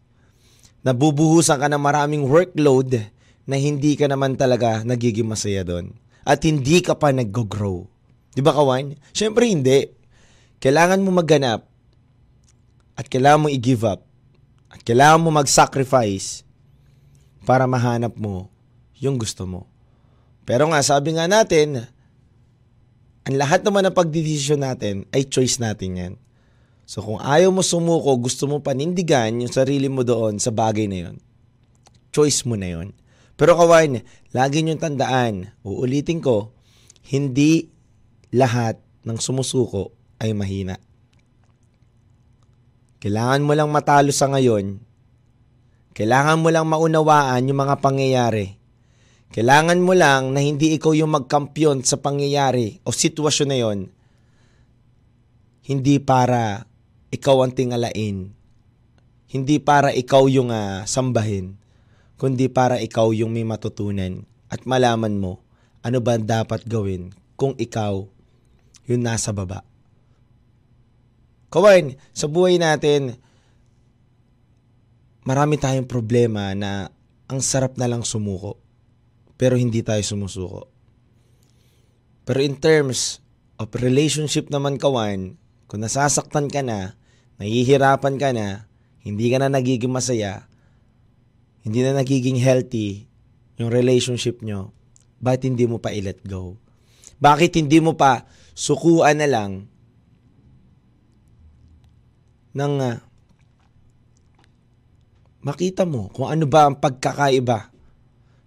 Nabubuhusan 0.84 1.56
ka 1.56 1.68
ng 1.72 1.80
maraming 1.80 2.28
workload 2.28 3.08
na 3.48 3.56
hindi 3.56 3.96
ka 3.96 4.04
naman 4.04 4.36
talaga 4.36 4.84
nagiging 4.84 5.24
masaya 5.24 5.64
doon. 5.64 5.96
At 6.24 6.44
hindi 6.44 6.84
ka 6.84 6.96
pa 6.96 7.12
nag-grow. 7.12 7.88
Di 8.36 8.44
ba, 8.44 8.52
kawan? 8.52 8.96
Siyempre, 9.16 9.48
hindi. 9.48 9.88
Kailangan 10.60 11.00
mo 11.00 11.12
magganap 11.12 11.64
at 12.96 13.06
kailangan 13.08 13.44
mo 13.44 13.48
i-give 13.52 13.84
up 13.84 14.04
at 14.72 14.80
kailangan 14.80 15.20
mo 15.20 15.28
mag-sacrifice 15.32 16.44
para 17.44 17.68
mahanap 17.68 18.16
mo 18.16 18.48
yung 18.96 19.20
gusto 19.20 19.44
mo. 19.44 19.68
Pero 20.48 20.68
nga, 20.72 20.80
sabi 20.80 21.16
nga 21.16 21.28
natin, 21.28 21.84
ang 23.24 23.34
lahat 23.36 23.64
naman 23.64 23.88
ng 23.88 23.96
pagdidesisyon 23.96 24.60
natin 24.60 25.08
ay 25.12 25.24
choice 25.28 25.56
natin 25.60 25.90
yan. 25.96 26.14
So 26.84 27.00
kung 27.00 27.20
ayaw 27.20 27.48
mo 27.48 27.64
sumuko, 27.64 28.12
gusto 28.20 28.44
mo 28.44 28.60
panindigan 28.60 29.40
yung 29.40 29.52
sarili 29.52 29.88
mo 29.88 30.04
doon 30.04 30.36
sa 30.36 30.52
bagay 30.52 30.84
na 30.84 31.08
yon, 31.08 31.16
choice 32.12 32.44
mo 32.44 32.60
na 32.60 32.68
yon. 32.68 32.92
Pero 33.34 33.56
kawan, 33.56 34.04
lagi 34.30 34.62
niyong 34.62 34.78
tandaan, 34.78 35.50
uulitin 35.64 36.20
ko, 36.20 36.52
hindi 37.08 37.72
lahat 38.30 38.78
ng 39.02 39.18
sumusuko 39.18 39.90
ay 40.22 40.36
mahina. 40.36 40.78
Kailangan 43.02 43.42
mo 43.44 43.52
lang 43.52 43.68
matalo 43.68 44.12
sa 44.14 44.32
ngayon. 44.32 44.80
Kailangan 45.92 46.40
mo 46.40 46.48
lang 46.48 46.64
maunawaan 46.64 47.44
yung 47.44 47.60
mga 47.60 47.76
pangyayari. 47.84 48.56
Kailangan 49.34 49.82
mo 49.82 49.92
lang 49.92 50.30
na 50.32 50.40
hindi 50.40 50.78
ikaw 50.78 50.94
yung 50.94 51.12
magkampiyon 51.12 51.82
sa 51.82 51.98
pangyayari 51.98 52.80
o 52.86 52.94
sitwasyon 52.94 53.48
na 53.50 53.58
yon. 53.58 53.78
Hindi 55.66 55.98
para 55.98 56.64
ikaw 57.14 57.46
ang 57.46 57.54
tingalain. 57.54 58.34
Hindi 59.30 59.62
para 59.62 59.94
ikaw 59.94 60.26
yung 60.26 60.50
uh, 60.50 60.82
sambahin. 60.82 61.54
Kundi 62.18 62.50
para 62.50 62.82
ikaw 62.82 63.14
yung 63.14 63.30
may 63.30 63.46
matutunan 63.46 64.26
at 64.50 64.66
malaman 64.66 65.14
mo 65.18 65.42
ano 65.86 65.98
ba 66.02 66.18
dapat 66.18 66.66
gawin 66.66 67.14
kung 67.38 67.54
ikaw 67.54 68.06
yung 68.90 69.02
nasa 69.02 69.30
baba. 69.30 69.62
Kawan, 71.50 71.94
sa 72.10 72.26
buhay 72.26 72.58
natin, 72.58 73.14
marami 75.22 75.54
tayong 75.54 75.86
problema 75.86 76.50
na 76.58 76.90
ang 77.30 77.38
sarap 77.38 77.78
na 77.78 77.86
lang 77.86 78.02
sumuko 78.02 78.58
pero 79.34 79.58
hindi 79.58 79.82
tayo 79.82 80.00
sumusuko. 80.02 80.70
Pero 82.24 82.40
in 82.40 82.56
terms 82.56 83.20
of 83.60 83.68
relationship 83.76 84.48
naman 84.48 84.80
kawan, 84.80 85.36
kung 85.68 85.80
nasasaktan 85.82 86.48
ka 86.48 86.64
na, 86.64 86.96
nahihirapan 87.40 88.14
ka 88.20 88.30
na, 88.30 88.68
hindi 89.04 89.28
ka 89.28 89.42
na 89.42 89.52
nagiging 89.52 89.92
masaya, 89.92 90.46
hindi 91.64 91.80
na 91.80 91.96
nagiging 91.96 92.38
healthy 92.40 93.08
yung 93.56 93.70
relationship 93.70 94.42
nyo, 94.42 94.74
bakit 95.22 95.46
hindi 95.48 95.64
mo 95.64 95.78
pa 95.78 95.94
i-let 95.94 96.20
go? 96.26 96.58
Bakit 97.22 97.56
hindi 97.56 97.78
mo 97.78 97.94
pa 97.94 98.26
sukuan 98.52 99.22
na 99.22 99.28
lang 99.30 99.70
ng 102.54 102.74
uh, 102.78 102.98
makita 105.42 105.84
mo 105.84 106.10
kung 106.14 106.30
ano 106.30 106.46
ba 106.46 106.70
ang 106.70 106.76
pagkakaiba 106.78 107.70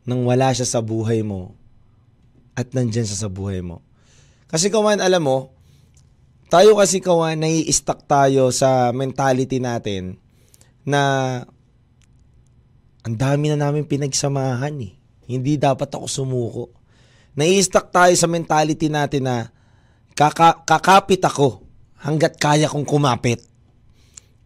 nang 0.08 0.24
wala 0.24 0.56
siya 0.56 0.68
sa 0.68 0.80
buhay 0.80 1.22
mo 1.22 1.58
at 2.56 2.72
nandyan 2.72 3.04
siya 3.04 3.28
sa 3.28 3.30
buhay 3.30 3.60
mo. 3.60 3.84
Kasi 4.48 4.72
kawan, 4.72 5.04
alam 5.04 5.22
mo, 5.22 5.52
tayo 6.48 6.80
kasi 6.80 7.04
kawan, 7.04 7.44
nai-stuck 7.44 8.08
tayo 8.08 8.52
sa 8.56 8.96
mentality 8.96 9.60
natin 9.60 10.16
na 10.88 11.44
ang 13.04 13.16
dami 13.16 13.52
na 13.52 13.60
namin 13.60 13.84
pinagsamahan 13.84 14.76
eh. 14.80 14.96
Hindi 15.28 15.60
dapat 15.60 15.92
ako 15.92 16.08
sumuko. 16.08 16.66
Nai-stuck 17.36 17.92
tayo 17.92 18.16
sa 18.16 18.32
mentality 18.32 18.88
natin 18.88 19.28
na 19.28 19.52
kaka- 20.16 20.64
kakapit 20.64 21.20
ako 21.20 21.68
hanggat 22.00 22.40
kaya 22.40 22.72
kong 22.72 22.88
kumapit. 22.88 23.44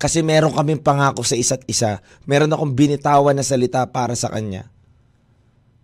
Kasi 0.02 0.26
meron 0.26 0.58
kaming 0.58 0.82
pangako 0.82 1.22
sa 1.22 1.38
isa't 1.38 1.62
isa. 1.70 2.02
Meron 2.26 2.50
akong 2.50 2.74
binitawan 2.74 3.38
na 3.38 3.46
salita 3.46 3.86
para 3.86 4.18
sa 4.18 4.34
kanya. 4.34 4.74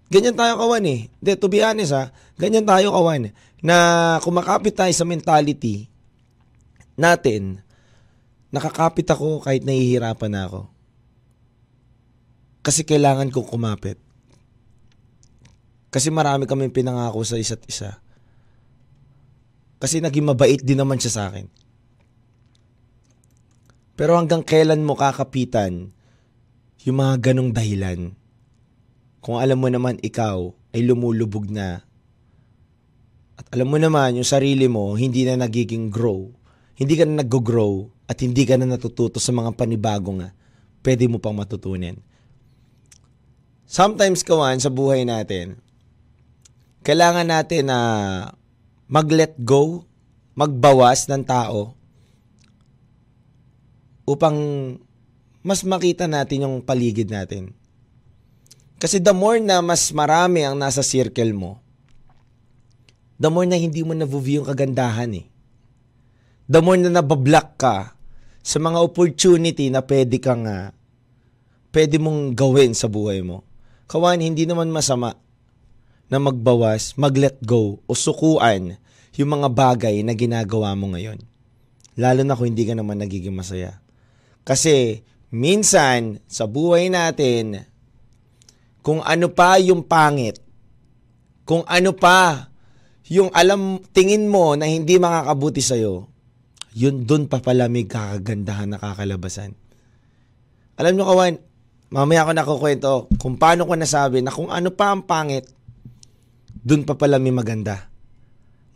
Ganyan 0.10 0.34
tayo 0.34 0.58
kawan 0.58 0.86
eh. 0.90 1.14
De, 1.22 1.38
to 1.38 1.46
be 1.46 1.62
honest 1.62 1.94
ha, 1.94 2.10
ganyan 2.42 2.66
tayo 2.66 2.90
kawan. 2.90 3.30
Na 3.62 3.78
kumakapit 4.26 4.74
tayo 4.74 4.90
sa 4.90 5.06
mentality 5.06 5.94
natin, 6.98 7.62
nakakapit 8.50 9.06
ako 9.08 9.46
kahit 9.46 9.62
nahihirapan 9.64 10.32
na 10.34 10.42
ako. 10.50 10.62
Kasi 12.66 12.84
kailangan 12.84 13.32
kong 13.32 13.48
kumapit. 13.48 14.02
Kasi 15.88 16.12
marami 16.12 16.44
kaming 16.44 16.74
pinangako 16.74 17.24
sa 17.24 17.40
isa't 17.40 17.64
isa. 17.70 18.02
Kasi 19.78 20.02
naging 20.02 20.28
mabait 20.28 20.60
din 20.60 20.76
naman 20.76 21.00
siya 21.00 21.14
sa 21.14 21.24
akin. 21.32 21.48
Pero 23.98 24.18
hanggang 24.18 24.46
kailan 24.46 24.84
mo 24.84 24.98
kakapitan 24.98 25.94
yung 26.86 26.98
mga 26.98 27.32
ganong 27.32 27.54
dahilan? 27.54 28.14
Kung 29.22 29.42
alam 29.42 29.58
mo 29.58 29.70
naman 29.70 29.98
ikaw 30.02 30.54
ay 30.74 30.86
lumulubog 30.86 31.50
na 31.50 31.88
at 33.38 33.46
alam 33.54 33.70
mo 33.70 33.78
naman 33.78 34.18
yung 34.18 34.26
sarili 34.26 34.66
mo 34.66 34.98
hindi 34.98 35.26
na 35.26 35.38
nagiging 35.38 35.94
grow, 35.94 36.34
hindi 36.78 36.94
ka 36.94 37.10
na 37.10 37.26
nag-grow 37.26 37.90
at 38.06 38.22
hindi 38.22 38.46
ka 38.46 38.56
na 38.56 38.70
natututo 38.70 39.18
sa 39.18 39.34
mga 39.34 39.58
panibago 39.58 40.14
nga, 40.22 40.30
pwede 40.86 41.10
mo 41.10 41.18
pang 41.18 41.34
matutunan. 41.34 41.98
Sometimes 43.66 44.22
kawan 44.22 44.62
sa 44.62 44.70
buhay 44.70 45.04
natin, 45.04 45.58
kailangan 46.86 47.28
natin 47.28 47.68
na 47.68 47.80
mag-let 48.88 49.36
go, 49.42 49.84
magbawas 50.38 51.10
ng 51.10 51.26
tao 51.26 51.76
upang 54.08 54.38
mas 55.44 55.66
makita 55.68 56.08
natin 56.08 56.48
yung 56.48 56.56
paligid 56.64 57.12
natin. 57.12 57.52
Kasi 58.78 59.02
the 59.02 59.12
more 59.12 59.42
na 59.42 59.60
mas 59.60 59.90
marami 59.90 60.46
ang 60.46 60.54
nasa 60.56 60.86
circle 60.86 61.34
mo, 61.34 61.60
the 63.18 63.28
more 63.28 63.50
na 63.50 63.58
hindi 63.58 63.82
mo 63.82 63.98
na-view 63.98 64.40
yung 64.40 64.48
kagandahan 64.48 65.12
eh. 65.18 65.26
The 66.48 66.64
more 66.64 66.80
na 66.80 66.88
nabablock 66.88 67.60
ka 67.60 67.92
sa 68.40 68.58
mga 68.64 68.80
opportunity 68.80 69.68
na 69.68 69.84
pwede 69.84 70.16
kang 70.24 70.48
uh, 70.48 70.72
pwede 71.76 72.00
mong 72.00 72.32
gawin 72.32 72.72
sa 72.72 72.88
buhay 72.88 73.20
mo. 73.20 73.44
Kawan, 73.92 74.24
hindi 74.24 74.48
naman 74.48 74.72
masama 74.72 75.16
na 76.08 76.18
magbawas, 76.24 76.96
mag-let 76.96 77.36
go 77.44 77.84
o 77.84 77.92
sukuan 77.92 78.80
yung 79.20 79.30
mga 79.34 79.48
bagay 79.52 80.00
na 80.08 80.16
ginagawa 80.16 80.72
mo 80.80 80.96
ngayon. 80.96 81.20
Lalo 82.00 82.22
na 82.24 82.38
kung 82.38 82.48
hindi 82.48 82.64
ka 82.64 82.78
naman 82.78 83.02
nagiging 83.02 83.36
masaya. 83.36 83.82
Kasi 84.48 85.04
minsan 85.34 86.24
sa 86.32 86.48
buhay 86.48 86.88
natin, 86.88 87.68
kung 88.80 89.04
ano 89.04 89.28
pa 89.34 89.60
yung 89.60 89.84
pangit, 89.84 90.40
kung 91.44 91.68
ano 91.68 91.92
pa 91.92 92.48
yung 93.12 93.28
alam, 93.36 93.84
tingin 93.92 94.32
mo 94.32 94.56
na 94.56 94.68
hindi 94.68 94.96
makakabuti 94.96 95.60
sa'yo, 95.60 96.08
yun 96.76 97.08
dun 97.08 97.32
pa 97.32 97.40
pala 97.40 97.72
may 97.72 97.88
kakagandahan 97.88 98.76
na 98.76 98.82
kakalabasan. 98.82 99.56
Alam 100.78 100.94
nyo 100.94 101.06
kawan, 101.10 101.36
mamaya 101.90 102.28
ako 102.28 102.32
nakukwento 102.34 102.92
kung 103.18 103.40
paano 103.40 103.66
ko 103.66 103.74
nasabi 103.74 104.22
na 104.22 104.34
kung 104.34 104.52
ano 104.52 104.70
pa 104.74 104.94
ang 104.94 105.08
pangit, 105.08 105.48
dun 106.52 106.84
pa 106.84 107.00
pala 107.00 107.18
may 107.18 107.32
maganda 107.32 107.88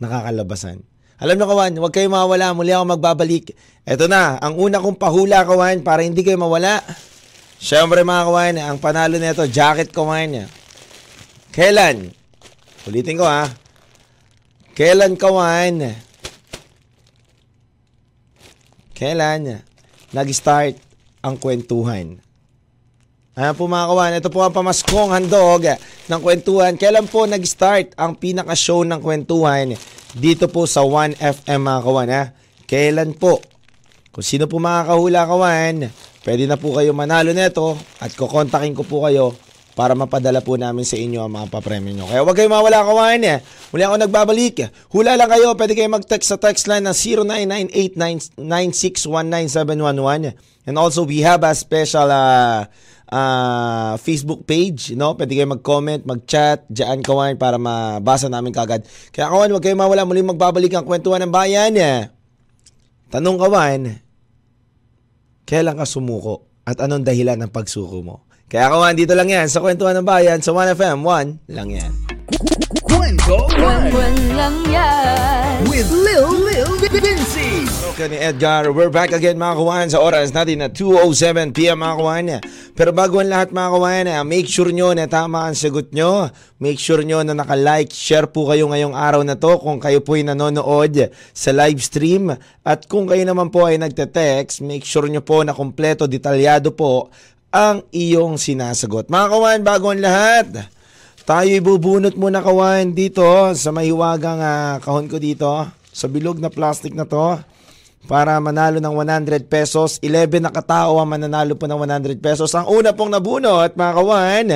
nakakalabasan. 0.02 0.82
Alam 1.22 1.38
nyo 1.38 1.46
kawan, 1.46 1.72
huwag 1.78 1.94
kayo 1.94 2.10
mawala, 2.10 2.50
muli 2.50 2.74
ako 2.74 2.98
magbabalik. 2.98 3.54
Ito 3.86 4.10
na, 4.10 4.42
ang 4.42 4.58
una 4.58 4.82
kong 4.82 4.98
pahula 4.98 5.46
kawan 5.46 5.86
para 5.86 6.02
hindi 6.02 6.26
kayo 6.26 6.34
mawala. 6.34 6.82
Siyempre 7.62 8.02
mga 8.02 8.26
kawan, 8.26 8.54
ang 8.58 8.78
panalo 8.82 9.14
nito, 9.22 9.46
jacket 9.46 9.94
kawan 9.94 10.26
niya. 10.26 10.46
Kailan? 11.54 12.10
Ulitin 12.90 13.14
ko 13.14 13.22
ha. 13.22 13.46
Kailan 14.74 15.14
kawan? 15.14 15.94
Kailan 19.02 19.66
nag-start 20.14 20.78
ang 21.26 21.34
kwentuhan? 21.34 22.22
Ayan 23.34 23.58
po 23.58 23.66
mga 23.66 23.90
kawan, 23.90 24.14
ito 24.14 24.30
po 24.30 24.46
ang 24.46 24.54
pamaskong 24.54 25.10
handog 25.10 25.66
ng 26.06 26.20
kwentuhan. 26.22 26.78
Kailan 26.78 27.10
po 27.10 27.26
nag-start 27.26 27.98
ang 27.98 28.14
pinaka-show 28.14 28.86
ng 28.86 29.02
kwentuhan 29.02 29.74
dito 30.14 30.46
po 30.46 30.70
sa 30.70 30.86
1FM 30.86 31.60
mga 31.66 31.80
kawan 31.82 32.10
ha? 32.14 32.30
Kailan 32.70 33.18
po? 33.18 33.42
Kung 34.14 34.22
sino 34.22 34.46
po 34.46 34.62
makakahula 34.62 35.26
kawan, 35.26 35.90
pwede 36.22 36.46
na 36.46 36.54
po 36.54 36.70
kayo 36.78 36.94
manalo 36.94 37.34
nito 37.34 37.74
at 37.98 38.14
kukontakin 38.14 38.70
ko 38.70 38.86
po 38.86 39.02
kayo 39.02 39.34
para 39.72 39.96
mapadala 39.96 40.44
po 40.44 40.60
namin 40.60 40.84
sa 40.84 41.00
inyo 41.00 41.24
ang 41.24 41.32
mga 41.32 41.48
papremyo 41.48 41.92
nyo. 41.96 42.04
Kaya 42.04 42.20
huwag 42.20 42.36
kayo 42.36 42.52
mawala 42.52 42.84
kawan 42.84 43.24
eh. 43.24 43.40
Muli 43.72 43.82
ako 43.88 43.96
nagbabalik. 44.04 44.68
Hula 44.92 45.16
lang 45.16 45.32
kayo. 45.32 45.56
Pwede 45.56 45.72
kayo 45.72 45.88
mag-text 45.88 46.28
sa 46.28 46.36
text 46.36 46.68
line 46.68 46.84
na 46.84 46.92
0998-9619711. 48.40 50.36
And 50.68 50.76
also 50.76 51.08
we 51.08 51.24
have 51.24 51.40
a 51.42 51.56
special 51.56 52.12
uh, 52.12 52.68
ah, 53.12 53.96
Facebook 53.96 54.44
page, 54.44 54.92
no? 54.92 55.16
Pwede 55.16 55.36
kayo 55.36 55.48
mag-comment, 55.48 56.04
mag-chat, 56.04 56.68
diyan 56.68 57.00
kawan 57.00 57.40
para 57.40 57.56
mabasa 57.56 58.28
namin 58.28 58.52
kagad. 58.52 58.84
Kaya 59.12 59.32
kawan, 59.32 59.52
huwag 59.52 59.64
kayo 59.64 59.76
mawala 59.76 60.04
muling 60.04 60.28
magbabalik 60.28 60.72
ang 60.76 60.84
kwentuhan 60.84 61.24
ng 61.24 61.32
bayan. 61.32 61.72
Eh. 61.80 62.12
Tanong 63.08 63.36
kawan, 63.40 64.00
kailan 65.48 65.76
ka 65.76 65.84
sumuko 65.88 66.48
at 66.64 66.80
anong 66.80 67.04
dahilan 67.04 67.36
ng 67.40 67.52
pagsuko 67.52 68.00
mo? 68.00 68.24
Kaya 68.52 68.68
kawan, 68.68 68.92
dito 68.92 69.16
lang 69.16 69.32
yan 69.32 69.48
sa 69.48 69.64
kwentuhan 69.64 69.96
ng 69.96 70.04
bayan 70.04 70.36
sa 70.44 70.52
1FM 70.52 71.00
1 71.00 71.56
lang 71.56 71.72
yan. 71.72 71.88
Kwento 72.84 73.48
One 73.48 73.88
Buwan 73.88 74.16
lang 74.36 74.56
yan. 74.68 75.64
with 75.72 75.88
Lil 75.88 76.28
Lil 76.44 76.68
Vinci. 76.76 77.64
Okay 77.96 78.12
ni 78.12 78.20
Edgar, 78.20 78.68
we're 78.68 78.92
back 78.92 79.16
again 79.16 79.40
mga 79.40 79.56
kawan 79.56 79.88
sa 79.88 80.04
oras 80.04 80.36
natin 80.36 80.60
na 80.60 80.68
2.07pm 80.68 81.80
mga 81.80 81.96
kawan. 81.96 82.28
Pero 82.76 82.92
bago 82.92 83.24
ang 83.24 83.32
lahat 83.32 83.56
mga 83.56 83.72
kawan, 83.72 84.06
make 84.28 84.44
sure 84.44 84.68
nyo 84.68 84.92
na 84.92 85.08
tama 85.08 85.48
ang 85.48 85.56
sagot 85.56 85.88
nyo. 85.96 86.28
Make 86.60 86.76
sure 86.76 87.00
nyo 87.00 87.24
na 87.24 87.32
naka-like, 87.32 87.88
share 87.88 88.28
po 88.28 88.52
kayo 88.52 88.68
ngayong 88.68 88.92
araw 88.92 89.24
na 89.24 89.40
to 89.40 89.56
kung 89.64 89.80
kayo 89.80 90.04
po 90.04 90.20
ay 90.20 90.28
nanonood 90.28 91.08
sa 91.32 91.56
live 91.56 91.80
stream. 91.80 92.36
At 92.68 92.84
kung 92.84 93.08
kayo 93.08 93.24
naman 93.24 93.48
po 93.48 93.64
ay 93.64 93.80
nagte-text, 93.80 94.60
make 94.60 94.84
sure 94.84 95.08
nyo 95.08 95.24
po 95.24 95.40
na 95.40 95.56
kompleto, 95.56 96.04
detalyado 96.04 96.76
po 96.76 97.08
ang 97.52 97.84
iyong 97.92 98.40
sinasagot. 98.40 99.12
Mga 99.12 99.26
kawan, 99.28 99.60
bago 99.60 99.92
ang 99.92 100.00
lahat, 100.00 100.72
tayo 101.28 101.46
ibubunot 101.52 102.16
muna 102.16 102.40
kawan 102.40 102.96
dito 102.96 103.22
sa 103.52 103.70
mahiwagang 103.70 104.40
ah, 104.40 104.80
kahon 104.80 105.06
ko 105.06 105.20
dito 105.20 105.52
sa 105.92 106.08
bilog 106.08 106.40
na 106.40 106.48
plastic 106.48 106.96
na 106.96 107.04
to 107.04 107.38
para 108.08 108.40
manalo 108.40 108.80
ng 108.80 108.94
100 108.96 109.46
pesos. 109.46 110.00
11 110.00 110.42
na 110.42 110.50
katao 110.50 110.98
ang 110.98 111.06
mananalo 111.06 111.54
po 111.54 111.68
ng 111.68 111.76
100 111.76 112.18
pesos. 112.18 112.50
Ang 112.56 112.66
una 112.72 112.96
pong 112.96 113.12
nabunot 113.12 113.76
mga 113.76 113.92
kawan, 113.94 114.48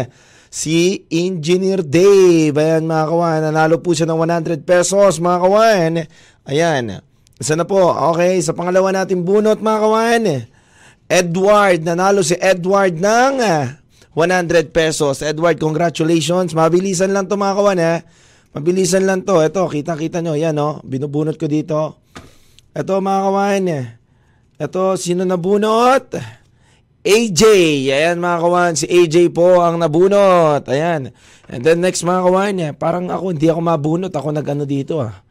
si 0.49 1.05
Engineer 1.13 1.85
Dave. 1.85 2.57
Ayan 2.57 2.89
mga 2.89 3.07
kawan, 3.13 3.41
nanalo 3.53 3.79
po 3.79 3.93
siya 3.93 4.09
ng 4.09 4.19
100 4.19 4.65
pesos 4.65 5.21
mga 5.21 5.39
kawan. 5.45 5.93
Ayan. 6.49 7.05
Isa 7.37 7.53
na 7.53 7.69
po. 7.69 7.93
Okay, 8.17 8.41
sa 8.41 8.57
pangalawa 8.57 8.91
natin 8.91 9.21
bunot 9.21 9.61
mga 9.61 9.79
kawan. 9.85 10.23
Edward, 11.07 11.87
nanalo 11.87 12.27
si 12.27 12.35
Edward 12.35 12.99
ng 12.99 13.35
ah, 13.39 13.79
100 14.17 14.75
pesos. 14.75 15.23
Edward, 15.23 15.61
congratulations. 15.63 16.51
Mabilisan 16.51 17.15
lang 17.15 17.31
to 17.31 17.39
mga 17.39 17.55
kawan 17.55 17.79
ha. 17.79 17.95
Mabilisan 18.57 19.07
lang 19.07 19.23
to. 19.23 19.39
Ito, 19.39 19.71
kita-kita 19.71 20.19
nyo. 20.25 20.35
Yan 20.35 20.59
oh. 20.59 20.83
Binubunot 20.83 21.39
ko 21.39 21.47
dito. 21.47 22.03
Ito 22.75 22.99
mga 22.99 23.21
kawan. 23.23 23.65
Ito, 24.57 24.83
sino 24.97 25.23
nabunot? 25.23 26.17
AJ. 27.07 27.43
Ayan 27.93 28.19
mga 28.19 28.39
kawan. 28.43 28.73
Si 28.75 28.89
AJ 28.89 29.31
po 29.31 29.63
ang 29.63 29.79
nabunot. 29.79 30.65
Ayan. 30.67 31.15
And 31.47 31.61
then 31.63 31.85
next 31.85 32.03
mga 32.03 32.25
kawan. 32.25 32.57
Parang 32.81 33.07
ako, 33.13 33.37
hindi 33.37 33.47
ako 33.47 33.61
mabunot. 33.63 34.11
Ako 34.11 34.35
nag-ano 34.35 34.67
dito 34.67 35.05
ah. 35.05 35.23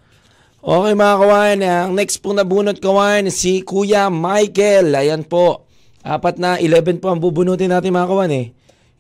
Okay 0.66 0.98
mga 0.98 1.16
kawan, 1.22 1.58
ang 1.62 1.92
next 1.94 2.26
pong 2.26 2.42
nabunot 2.42 2.82
kawan, 2.82 3.30
si 3.30 3.62
Kuya 3.62 4.10
Michael. 4.10 4.98
Ayan 4.98 5.22
po. 5.22 5.65
Apat 6.06 6.38
na, 6.38 6.62
11 6.62 7.02
po 7.02 7.10
ang 7.10 7.18
bubunutin 7.18 7.74
natin 7.74 7.90
mga 7.90 8.06
kawan 8.06 8.30
eh. 8.30 8.54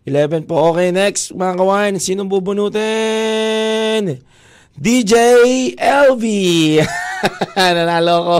11 0.09 0.49
po. 0.49 0.57
Okay, 0.73 0.89
next 0.89 1.37
mga 1.37 1.53
kawan, 1.53 2.01
sinong 2.01 2.25
bubunutin? 2.25 4.25
DJ 4.73 5.13
LV. 5.77 6.25
Nanalo 7.77 8.15
ko. 8.25 8.37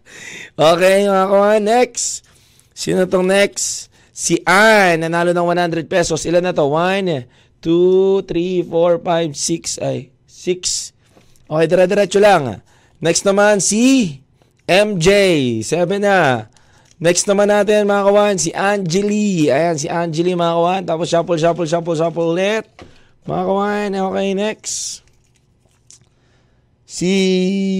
okay 0.72 1.04
mga 1.04 1.28
kawan, 1.28 1.60
next. 1.60 2.24
Sino 2.72 3.04
tong 3.04 3.28
next? 3.28 3.92
Si 4.16 4.40
Ann, 4.48 5.04
nanalo 5.04 5.36
ng 5.36 5.44
100 5.44 5.84
pesos. 5.84 6.24
Ilan 6.24 6.40
na 6.40 6.56
to? 6.56 6.72
1, 6.72 7.28
2, 7.60 8.24
3, 8.24 8.64
4, 8.64 9.04
5, 9.04 9.36
6, 9.36 9.76
ay, 9.84 10.08
6. 10.24 11.52
Okay, 11.52 11.66
dire-diretso 11.68 12.16
lang. 12.16 12.64
Next 12.96 13.28
naman 13.28 13.60
si 13.60 14.16
MJ, 14.64 15.08
7 15.60 16.00
na. 16.00 16.48
Next 17.00 17.24
naman 17.24 17.48
natin 17.48 17.88
mga 17.88 18.12
kawan, 18.12 18.36
si 18.36 18.52
Angeli. 18.52 19.48
Ayan, 19.48 19.76
si 19.80 19.88
Angeli 19.88 20.36
mga 20.36 20.52
kawan. 20.52 20.82
Tapos 20.84 21.08
shuffle, 21.08 21.40
shuffle, 21.40 21.64
shuffle, 21.64 21.96
shuffle 21.96 22.36
ulit. 22.36 22.68
Mga 23.24 23.44
kawan, 23.48 23.88
okay, 23.96 24.28
next. 24.36 25.00
Si 26.84 27.12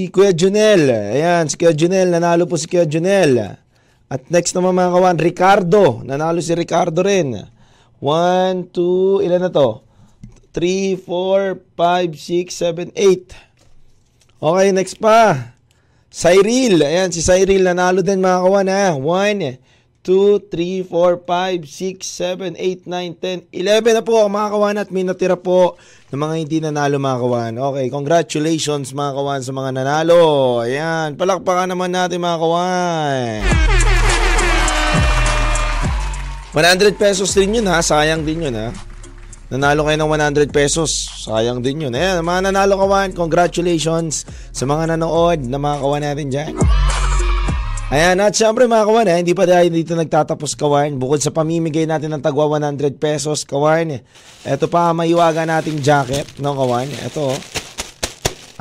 Kuya 0.08 0.32
Junel. 0.32 0.88
Ayan, 0.88 1.52
si 1.52 1.60
Kuya 1.60 1.76
Junel. 1.76 2.08
Nanalo 2.08 2.48
po 2.48 2.56
si 2.56 2.64
Kuya 2.64 2.88
Junel. 2.88 3.60
At 4.08 4.24
next 4.32 4.56
naman 4.56 4.72
mga 4.72 4.96
kawan, 4.96 5.16
Ricardo. 5.20 6.00
Nanalo 6.00 6.40
si 6.40 6.56
Ricardo 6.56 7.04
rin. 7.04 7.36
1, 8.00 8.72
2, 8.72 9.20
ilan 9.28 9.44
na 9.44 9.52
to? 9.52 9.84
3, 10.56 10.96
4, 10.96 11.60
5, 11.76 12.16
6, 12.16 12.88
7, 12.88 12.88
8. 12.96 13.36
Okay, 14.40 14.68
next 14.72 14.96
pa. 14.96 15.52
Cyril. 16.10 16.82
Ayan, 16.82 17.14
si 17.14 17.22
Cyril 17.22 17.62
nanalo 17.62 18.02
din 18.02 18.18
mga 18.18 18.42
kawan 18.42 18.66
ha. 18.66 18.98
1, 18.98 19.62
2, 20.02 20.42
3, 20.50 20.82
4, 20.90 21.22
5, 21.22 21.62
6, 21.62 22.02
7, 22.02 22.58
8, 22.58 22.90
9, 22.90 23.46
10, 23.46 23.46
11 23.54 23.94
na 23.94 24.02
po 24.02 24.26
mga 24.26 24.48
kawan 24.50 24.76
at 24.82 24.90
may 24.90 25.06
natira 25.06 25.38
po 25.38 25.78
ng 26.10 26.18
mga 26.18 26.34
hindi 26.34 26.58
nanalo 26.58 26.98
mga 26.98 27.20
kawan. 27.22 27.52
Okay, 27.62 27.86
congratulations 27.94 28.90
mga 28.90 29.12
kawan 29.14 29.40
sa 29.46 29.52
mga 29.54 29.70
nanalo. 29.70 30.22
Ayan, 30.66 31.14
palakpakan 31.14 31.70
naman 31.70 31.94
natin 31.94 32.18
mga 32.18 32.38
kawan. 32.42 33.38
100 36.50 36.98
pesos 36.98 37.30
din 37.30 37.62
yun 37.62 37.70
ha, 37.70 37.78
sayang 37.78 38.26
din 38.26 38.50
yun 38.50 38.56
ha. 38.58 38.89
Nanalo 39.50 39.82
kayo 39.82 39.98
ng 39.98 40.10
100 40.46 40.54
pesos. 40.54 41.10
Sayang 41.26 41.58
din 41.58 41.82
yun. 41.82 41.90
Ayan, 41.90 42.22
mga 42.22 42.54
nanalo 42.54 42.78
kawan, 42.78 43.10
congratulations 43.10 44.22
sa 44.54 44.62
mga 44.62 44.94
nanood 44.94 45.42
na 45.42 45.58
mga 45.58 45.76
kawan 45.82 46.02
natin 46.06 46.26
dyan. 46.30 46.54
Ayan, 47.90 48.22
at 48.22 48.30
syempre 48.38 48.70
mga 48.70 48.86
kawan, 48.86 49.10
eh, 49.10 49.18
hindi 49.18 49.34
pa 49.34 49.50
dahil 49.50 49.74
dito 49.74 49.98
nagtatapos 49.98 50.54
kawan. 50.54 50.94
Bukod 51.02 51.18
sa 51.18 51.34
pamimigay 51.34 51.82
natin 51.82 52.14
ng 52.14 52.22
tagwa 52.22 52.46
100 52.46 52.94
pesos 53.02 53.42
kawan, 53.42 53.98
ito 54.46 54.66
pa 54.70 54.94
maiwaga 54.94 55.42
nating 55.42 55.82
jacket, 55.82 56.30
no 56.38 56.54
kawan? 56.54 56.86
Ito, 56.86 57.34
oh. 57.34 57.38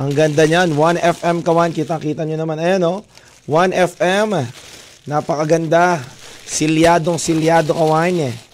ang 0.01 0.09
ganda 0.17 0.49
niyan, 0.49 0.73
1FM 0.73 1.45
kawan, 1.45 1.69
kita-kita 1.69 2.25
nyo 2.25 2.41
naman. 2.41 2.57
Ayan 2.57 2.81
o, 2.89 3.05
oh. 3.05 3.05
1FM, 3.45 4.33
napakaganda. 5.05 6.01
Silyadong 6.49 7.21
silyado 7.21 7.77
kawan 7.77 8.33
eh. 8.33 8.48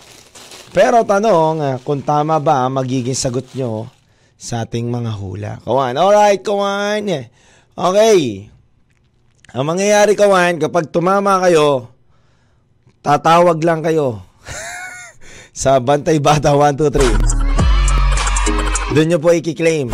Pero 0.76 1.08
tanong, 1.08 1.56
ah, 1.64 1.80
kung 1.80 2.04
tama 2.04 2.36
ba 2.36 2.68
magiging 2.68 3.16
sagot 3.16 3.48
nyo 3.56 3.88
sa 4.36 4.68
ating 4.68 4.92
mga 4.92 5.12
hula. 5.16 5.64
Kawan, 5.64 5.96
alright 5.96 6.44
kawan. 6.44 7.32
Okay. 7.72 8.52
Ang 9.56 9.64
mangyayari 9.64 10.20
kawan, 10.20 10.60
kapag 10.60 10.92
tumama 10.92 11.40
kayo, 11.48 11.96
tatawag 13.00 13.56
lang 13.64 13.80
kayo 13.88 14.20
sa 15.56 15.80
Bantay 15.80 16.20
Bata 16.20 16.52
1, 16.52 16.76
2, 16.76 16.92
3. 18.92 18.92
Doon 19.00 19.08
nyo 19.16 19.20
po 19.24 19.32
i-claim. 19.32 19.88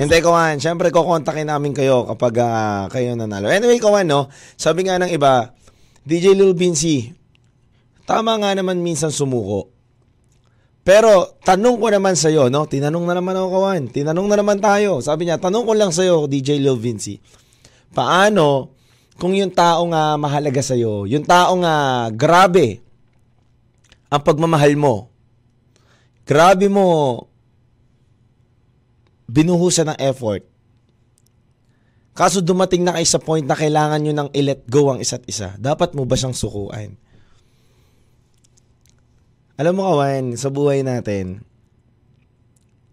Hindi 0.00 0.16
kawan, 0.24 0.56
syempre 0.56 0.88
kukontakin 0.88 1.52
namin 1.52 1.76
kayo 1.76 2.08
kapag 2.16 2.40
ah, 2.40 2.88
kayo 2.88 3.12
nanalo. 3.12 3.52
Anyway 3.52 3.76
kawan, 3.76 4.08
no, 4.08 4.32
sabi 4.56 4.88
nga 4.88 4.96
ng 4.96 5.12
iba, 5.12 5.52
DJ 6.08 6.32
Lil 6.32 6.56
Vinci, 6.56 7.12
tama 8.04 8.36
nga 8.40 8.52
naman 8.56 8.80
minsan 8.80 9.12
sumuko. 9.12 9.72
Pero 10.84 11.40
tanong 11.40 11.80
ko 11.80 11.88
naman 11.88 12.12
sa'yo, 12.12 12.52
no? 12.52 12.68
Tinanong 12.68 13.08
na 13.08 13.16
naman 13.16 13.32
ako 13.40 13.48
kawan. 13.56 13.82
Tinanong 13.88 14.28
na 14.28 14.36
naman 14.36 14.60
tayo. 14.60 15.00
Sabi 15.00 15.24
niya, 15.24 15.40
tanong 15.40 15.64
ko 15.64 15.72
lang 15.72 15.88
sa'yo, 15.88 16.28
DJ 16.28 16.60
Lil 16.60 16.76
Vinci. 16.76 17.16
Paano 17.96 18.76
kung 19.16 19.32
yung 19.32 19.48
tao 19.48 19.88
nga 19.88 20.20
mahalaga 20.20 20.60
sa'yo, 20.60 21.08
yung 21.08 21.24
tao 21.24 21.56
nga 21.64 22.06
grabe 22.12 22.84
ang 24.12 24.20
pagmamahal 24.20 24.76
mo, 24.76 25.08
grabe 26.28 26.68
mo 26.68 27.16
binuhusan 29.24 29.96
ng 29.96 29.98
effort, 30.04 30.44
Kaso 32.14 32.38
dumating 32.38 32.86
na 32.86 32.94
kayo 32.94 33.06
sa 33.10 33.18
point 33.18 33.42
na 33.42 33.58
kailangan 33.58 33.98
nyo 33.98 34.12
nang 34.14 34.30
i-let 34.30 34.62
go 34.70 34.94
ang 34.94 35.02
isa't 35.02 35.26
isa. 35.26 35.58
Dapat 35.58 35.98
mo 35.98 36.06
ba 36.06 36.14
siyang 36.14 36.30
sukuan? 36.30 36.94
Alam 39.54 39.78
mo 39.78 39.86
kawan, 39.86 40.34
sa 40.34 40.50
buhay 40.50 40.82
natin, 40.82 41.46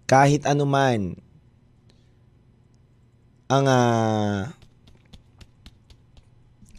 kahit 0.05 0.45
ano 0.45 0.69
man 0.69 1.17
ang 3.49 3.65
uh, 3.65 4.45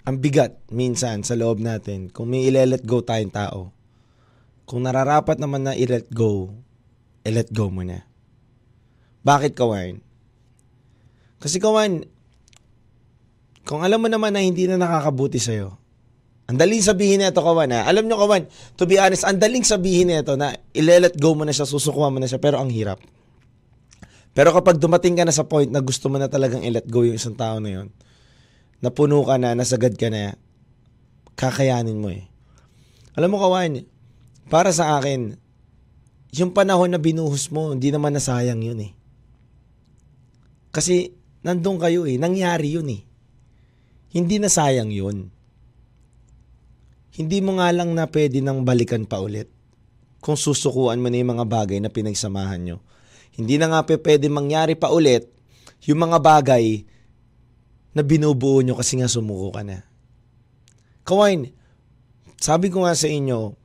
ang 0.06 0.16
bigat 0.22 0.62
minsan 0.70 1.26
sa 1.26 1.34
loob 1.34 1.58
natin 1.58 2.14
kung 2.14 2.30
may 2.30 2.46
i-let 2.46 2.86
go 2.86 3.02
tayong 3.02 3.34
tao. 3.34 3.74
Kung 4.70 4.86
nararapat 4.86 5.42
naman 5.42 5.66
na 5.66 5.74
i-let 5.74 6.06
go, 6.14 6.54
i-let 7.26 7.50
go 7.50 7.66
mo 7.66 7.82
na. 7.82 8.06
Bakit 9.26 9.58
kawan? 9.58 9.98
Kasi 11.42 11.58
kawan, 11.58 12.06
kung 13.66 13.82
alam 13.82 13.98
mo 13.98 14.06
naman 14.06 14.30
na 14.30 14.46
hindi 14.46 14.70
na 14.70 14.78
nakakabuti 14.78 15.42
sa'yo, 15.42 15.81
Ang 16.52 16.60
daling 16.60 16.84
sabihin 16.84 17.24
nito, 17.24 17.40
kawan 17.40 17.72
ha. 17.72 17.88
Alam 17.88 18.04
nyo, 18.04 18.20
kawan, 18.20 18.44
to 18.76 18.84
be 18.84 19.00
honest, 19.00 19.24
ang 19.24 19.40
daling 19.40 19.64
sabihin 19.64 20.12
nito 20.12 20.36
na 20.36 20.52
ile-let 20.76 21.16
go 21.16 21.32
mo 21.32 21.48
na 21.48 21.56
siya, 21.56 21.64
susukuha 21.64 22.12
mo 22.12 22.20
na 22.20 22.28
siya, 22.28 22.36
pero 22.36 22.60
ang 22.60 22.68
hirap. 22.68 23.00
Pero 24.36 24.52
kapag 24.52 24.76
dumating 24.76 25.16
ka 25.16 25.24
na 25.24 25.32
sa 25.32 25.48
point 25.48 25.72
na 25.72 25.80
gusto 25.80 26.12
mo 26.12 26.20
na 26.20 26.28
talagang 26.28 26.60
i-let 26.60 26.84
go 26.92 27.08
yung 27.08 27.16
isang 27.16 27.32
tao 27.32 27.56
na 27.56 27.72
yun, 27.72 27.88
napuno 28.84 29.24
ka 29.24 29.40
na, 29.40 29.56
nasagad 29.56 29.96
ka 29.96 30.12
na, 30.12 30.36
kakayanin 31.40 31.96
mo 31.96 32.12
eh. 32.12 32.28
Alam 33.16 33.32
mo, 33.32 33.40
kawan, 33.40 33.88
para 34.52 34.76
sa 34.76 35.00
akin, 35.00 35.40
yung 36.36 36.52
panahon 36.52 36.92
na 36.92 37.00
binuhos 37.00 37.48
mo, 37.48 37.72
hindi 37.72 37.88
naman 37.88 38.12
nasayang 38.12 38.60
yun 38.60 38.92
eh. 38.92 38.92
Kasi 40.68 41.16
nandun 41.40 41.80
kayo 41.80 42.04
eh, 42.04 42.20
nangyari 42.20 42.76
yun 42.76 42.92
eh. 42.92 43.00
Hindi 44.12 44.36
nasayang 44.36 44.92
yun. 44.92 45.32
Hindi 47.12 47.44
mo 47.44 47.60
nga 47.60 47.68
lang 47.68 47.92
na 47.92 48.08
pwede 48.08 48.40
nang 48.40 48.64
balikan 48.64 49.04
pa 49.04 49.20
ulit 49.20 49.52
kung 50.22 50.38
susukuan 50.38 51.02
mo 51.02 51.12
na 51.12 51.20
yung 51.20 51.36
mga 51.36 51.44
bagay 51.44 51.78
na 51.82 51.92
pinagsamahan 51.92 52.62
nyo. 52.62 52.76
Hindi 53.36 53.60
na 53.60 53.68
nga 53.68 53.80
pwede 53.84 54.32
mangyari 54.32 54.78
pa 54.78 54.88
ulit 54.88 55.28
yung 55.84 56.00
mga 56.08 56.18
bagay 56.22 56.88
na 57.92 58.00
binubuo 58.00 58.64
nyo 58.64 58.78
kasi 58.78 58.96
nga 58.96 59.10
sumuko 59.10 59.52
ka 59.52 59.60
na. 59.60 59.84
Kawain, 61.04 61.52
sabi 62.40 62.72
ko 62.72 62.86
nga 62.86 62.96
sa 62.96 63.10
inyo, 63.10 63.58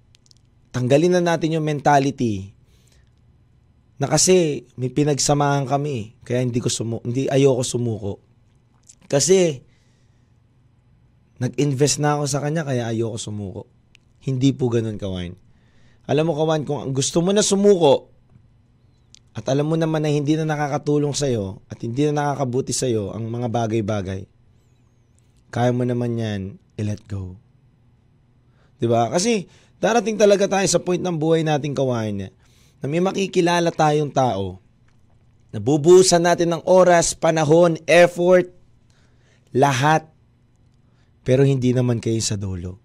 tanggalin 0.75 1.15
na 1.15 1.23
natin 1.23 1.55
yung 1.55 1.65
mentality 1.65 2.51
na 3.97 4.05
kasi 4.05 4.67
may 4.77 4.93
pinagsamahan 4.93 5.65
kami 5.65 6.19
kaya 6.21 6.45
hindi 6.45 6.61
ko 6.61 6.69
sumu 6.69 7.01
hindi 7.01 7.25
ayoko 7.31 7.63
sumuko. 7.65 8.13
Kasi 9.09 9.65
nag-invest 11.37 12.01
na 12.01 12.17
ako 12.17 12.23
sa 12.29 12.41
kanya 12.41 12.65
kaya 12.65 12.89
ayoko 12.89 13.17
sumuko. 13.17 13.61
Hindi 14.23 14.51
po 14.53 14.67
ganun 14.67 14.99
kawan. 14.99 15.33
Alam 16.07 16.31
mo 16.31 16.33
kawan, 16.35 16.63
kung 16.63 16.91
gusto 16.95 17.19
mo 17.21 17.35
na 17.35 17.43
sumuko 17.43 18.11
at 19.37 19.45
alam 19.51 19.69
mo 19.69 19.77
naman 19.77 20.01
na 20.01 20.09
hindi 20.09 20.33
na 20.33 20.49
nakakatulong 20.49 21.13
sa'yo 21.13 21.61
at 21.69 21.77
hindi 21.83 22.09
na 22.09 22.25
nakakabuti 22.25 22.73
sa'yo 22.73 23.13
ang 23.13 23.29
mga 23.29 23.47
bagay-bagay, 23.53 24.25
kaya 25.53 25.71
mo 25.71 25.85
naman 25.85 26.17
yan 26.17 26.41
i-let 26.79 27.03
go. 27.05 27.37
ba? 28.81 29.13
Kasi 29.13 29.45
darating 29.77 30.17
talaga 30.17 30.49
tayo 30.49 30.65
sa 30.65 30.81
point 30.81 31.01
ng 31.01 31.15
buhay 31.15 31.45
nating 31.45 31.77
kawan 31.77 32.29
na 32.81 32.85
may 32.85 33.01
makikilala 33.03 33.69
tayong 33.69 34.09
tao 34.09 34.63
Nabubusan 35.57 36.27
natin 36.27 36.53
ng 36.53 36.63
oras, 36.67 37.15
panahon, 37.15 37.79
effort, 37.87 38.51
lahat 39.55 40.03
pero 41.27 41.43
hindi 41.43 41.75
naman 41.75 41.99
kayo 41.99 42.23
sa 42.23 42.39
dulo. 42.39 42.79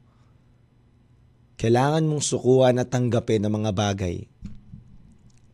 Kailangan 1.63 2.03
mong 2.03 2.27
sukuan 2.27 2.83
at 2.83 2.91
tanggapin 2.91 3.47
ang 3.47 3.63
mga 3.63 3.71
bagay 3.71 4.27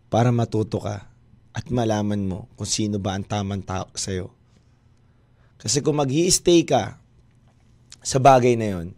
para 0.09 0.33
matuto 0.33 0.81
ka 0.81 1.05
at 1.53 1.69
malaman 1.69 2.25
mo 2.25 2.49
kung 2.57 2.65
sino 2.65 2.97
ba 2.97 3.13
ang 3.13 3.29
tamang 3.29 3.61
tao 3.61 3.93
sa'yo. 3.93 4.33
Kasi 5.61 5.85
kung 5.85 6.01
mag 6.01 6.09
stay 6.09 6.65
ka 6.65 6.97
sa 8.01 8.17
bagay 8.17 8.57
na 8.57 8.73
yon, 8.73 8.97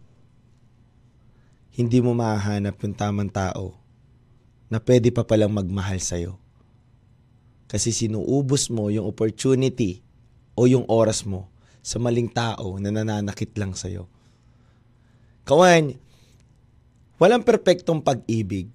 hindi 1.75 1.99
mo 1.99 2.15
mahahanap 2.15 2.79
yung 2.79 2.95
tamang 2.95 3.27
tao 3.27 3.75
na 4.71 4.79
pwede 4.79 5.11
pa 5.11 5.27
palang 5.27 5.51
magmahal 5.51 5.99
sa'yo. 5.99 6.39
Kasi 7.67 7.91
sinuubos 7.91 8.71
mo 8.71 8.87
yung 8.87 9.03
opportunity 9.03 9.99
o 10.55 10.63
yung 10.63 10.87
oras 10.87 11.27
mo 11.27 11.50
sa 11.81 11.97
maling 11.97 12.29
tao 12.29 12.77
na 12.77 12.93
nananakit 12.93 13.57
lang 13.57 13.73
sa'yo. 13.73 14.05
Kawan, 15.49 15.97
walang 17.17 17.41
perpektong 17.41 18.05
pag-ibig. 18.05 18.69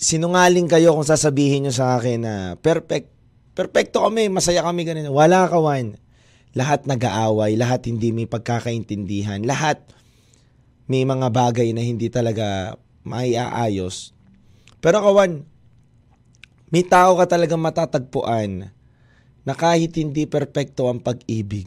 Sinungaling 0.00 0.66
kayo 0.72 0.96
kung 0.96 1.04
sasabihin 1.04 1.68
nyo 1.68 1.72
sa 1.72 2.00
akin 2.00 2.18
na 2.24 2.34
perfect, 2.56 3.12
perfecto 3.52 4.00
kami, 4.00 4.32
masaya 4.32 4.64
kami 4.64 4.88
ganun. 4.88 5.12
Wala 5.12 5.44
kawan. 5.46 6.00
Lahat 6.56 6.88
nag-aaway, 6.88 7.56
lahat 7.56 7.88
hindi 7.88 8.12
may 8.12 8.28
pagkakaintindihan, 8.28 9.40
lahat 9.44 9.84
may 10.88 11.04
mga 11.04 11.28
bagay 11.32 11.72
na 11.72 11.80
hindi 11.80 12.12
talaga 12.12 12.76
maiaayos. 13.04 14.12
Pero 14.80 15.00
kawan, 15.00 15.44
may 16.72 16.84
tao 16.88 17.16
ka 17.20 17.28
talagang 17.28 17.60
matatagpuan 17.60 18.72
na 19.42 19.58
kahit 19.58 19.98
hindi 19.98 20.26
perpekto 20.26 20.86
ang 20.86 21.02
pag-ibig, 21.02 21.66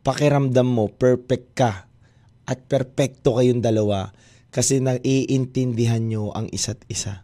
pakiramdam 0.00 0.68
mo 0.68 0.88
perfect 0.88 1.52
ka 1.52 1.90
at 2.48 2.58
perpekto 2.66 3.36
kayong 3.36 3.60
dalawa 3.60 4.10
kasi 4.50 4.82
naiintindihan 4.82 6.02
nyo 6.02 6.34
ang 6.34 6.50
isa't 6.50 6.82
isa. 6.90 7.22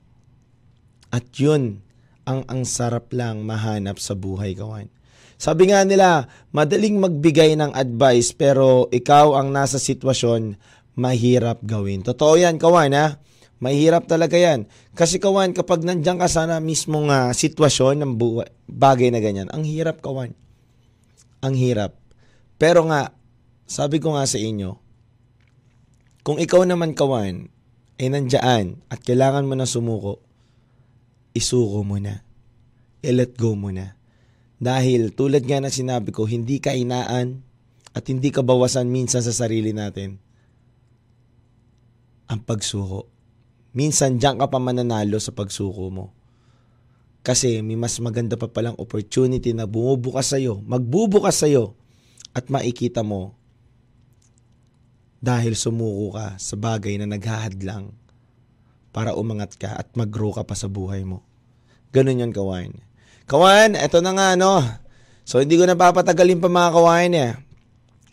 At 1.10 1.32
yun 1.34 1.82
ang 2.26 2.42
ang 2.50 2.66
sarap 2.66 3.14
lang 3.14 3.46
mahanap 3.46 3.98
sa 4.02 4.18
buhay 4.18 4.54
kawan. 4.54 4.90
Sabi 5.36 5.68
nga 5.68 5.84
nila, 5.84 6.26
madaling 6.50 6.96
magbigay 6.96 7.60
ng 7.60 7.76
advice 7.76 8.32
pero 8.32 8.88
ikaw 8.88 9.36
ang 9.36 9.52
nasa 9.52 9.76
sitwasyon, 9.76 10.56
mahirap 10.96 11.60
gawin. 11.60 12.00
Totoo 12.00 12.40
yan 12.40 12.56
kawan 12.56 12.96
ha. 12.96 13.20
Mahirap 13.56 14.04
talaga 14.04 14.36
yan. 14.36 14.68
Kasi 14.92 15.16
kawan, 15.16 15.56
kapag 15.56 15.80
nandiyan 15.80 16.20
ka 16.20 16.28
sana 16.28 16.60
mismong 16.60 17.08
uh, 17.08 17.32
sitwasyon 17.32 18.04
ng 18.04 18.12
buhay, 18.20 18.48
bagay 18.68 19.08
na 19.08 19.24
ganyan, 19.24 19.48
ang 19.48 19.64
hirap 19.64 20.04
kawan. 20.04 20.36
Ang 21.40 21.54
hirap. 21.56 21.96
Pero 22.60 22.84
nga, 22.88 23.16
sabi 23.64 23.96
ko 23.96 24.12
nga 24.12 24.28
sa 24.28 24.36
inyo, 24.36 24.76
kung 26.20 26.36
ikaw 26.36 26.68
naman 26.68 26.92
kawan, 26.92 27.48
ay 27.96 28.12
nandiyan 28.12 28.76
at 28.92 29.00
kailangan 29.00 29.48
mo 29.48 29.56
na 29.56 29.64
sumuko, 29.64 30.20
isuko 31.32 31.80
mo 31.80 31.96
na. 31.96 32.20
I-let 33.00 33.40
go 33.40 33.56
mo 33.56 33.72
na. 33.72 33.96
Dahil 34.60 35.16
tulad 35.16 35.48
nga 35.48 35.64
na 35.64 35.72
sinabi 35.72 36.12
ko, 36.12 36.28
hindi 36.28 36.60
ka 36.60 36.76
inaan 36.76 37.40
at 37.96 38.04
hindi 38.12 38.28
ka 38.28 38.44
bawasan 38.44 38.92
minsan 38.92 39.24
sa 39.24 39.32
sarili 39.32 39.72
natin 39.72 40.20
ang 42.26 42.42
pagsuko 42.42 43.15
minsan 43.76 44.16
diyan 44.16 44.40
ka 44.40 44.48
pa 44.48 44.56
mananalo 44.56 45.20
sa 45.20 45.36
pagsuko 45.36 45.92
mo. 45.92 46.16
Kasi 47.20 47.60
may 47.60 47.76
mas 47.76 48.00
maganda 48.00 48.40
pa 48.40 48.48
palang 48.48 48.78
opportunity 48.80 49.52
na 49.52 49.68
bumubukas 49.68 50.32
sa'yo, 50.32 50.64
magbubukas 50.64 51.44
sa'yo 51.44 51.76
at 52.32 52.48
makikita 52.48 53.04
mo 53.04 53.36
dahil 55.20 55.58
sumuko 55.58 56.16
ka 56.16 56.26
sa 56.40 56.54
bagay 56.56 56.96
na 56.96 57.10
naghahadlang 57.10 57.92
para 58.94 59.12
umangat 59.12 59.60
ka 59.60 59.76
at 59.76 59.92
mag-grow 59.92 60.32
ka 60.32 60.46
pa 60.46 60.56
sa 60.56 60.72
buhay 60.72 61.04
mo. 61.04 61.20
Ganun 61.92 62.22
yun, 62.22 62.32
kawan. 62.32 62.72
Kawan, 63.26 63.76
eto 63.76 64.00
na 64.00 64.14
nga, 64.14 64.28
no? 64.38 64.62
So, 65.26 65.42
hindi 65.42 65.58
ko 65.58 65.66
na 65.66 65.74
papatagalin 65.74 66.38
pa 66.38 66.46
mga 66.46 66.70
kawain 66.72 67.12
eh. 67.12 67.32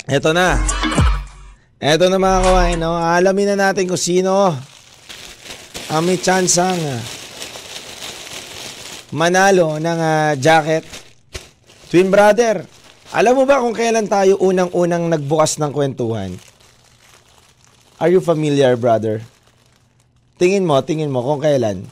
Eto 0.09 0.33
na. 0.33 0.57
Eto 1.77 2.09
na 2.09 2.17
mga 2.17 2.39
kawain, 2.41 2.79
no? 2.81 2.97
Alamin 2.97 3.53
na 3.53 3.69
natin 3.69 3.85
kung 3.85 4.01
sino 4.01 4.57
ang 5.93 6.09
may 6.09 6.17
chance 6.17 6.57
ang 6.57 6.81
uh, 6.81 6.97
manalo 9.13 9.77
ng 9.77 9.99
uh, 10.01 10.33
jacket. 10.41 10.81
Twin 11.93 12.09
brother, 12.09 12.65
alam 13.13 13.37
mo 13.37 13.45
ba 13.45 13.61
kung 13.61 13.77
kailan 13.77 14.09
tayo 14.09 14.41
unang-unang 14.41 15.05
nagbukas 15.05 15.61
ng 15.61 15.69
kwentuhan? 15.69 16.33
Are 18.01 18.09
you 18.09 18.25
familiar, 18.25 18.73
brother? 18.73 19.21
Tingin 20.41 20.65
mo, 20.65 20.81
tingin 20.81 21.13
mo 21.13 21.21
kung 21.21 21.45
kailan. 21.45 21.85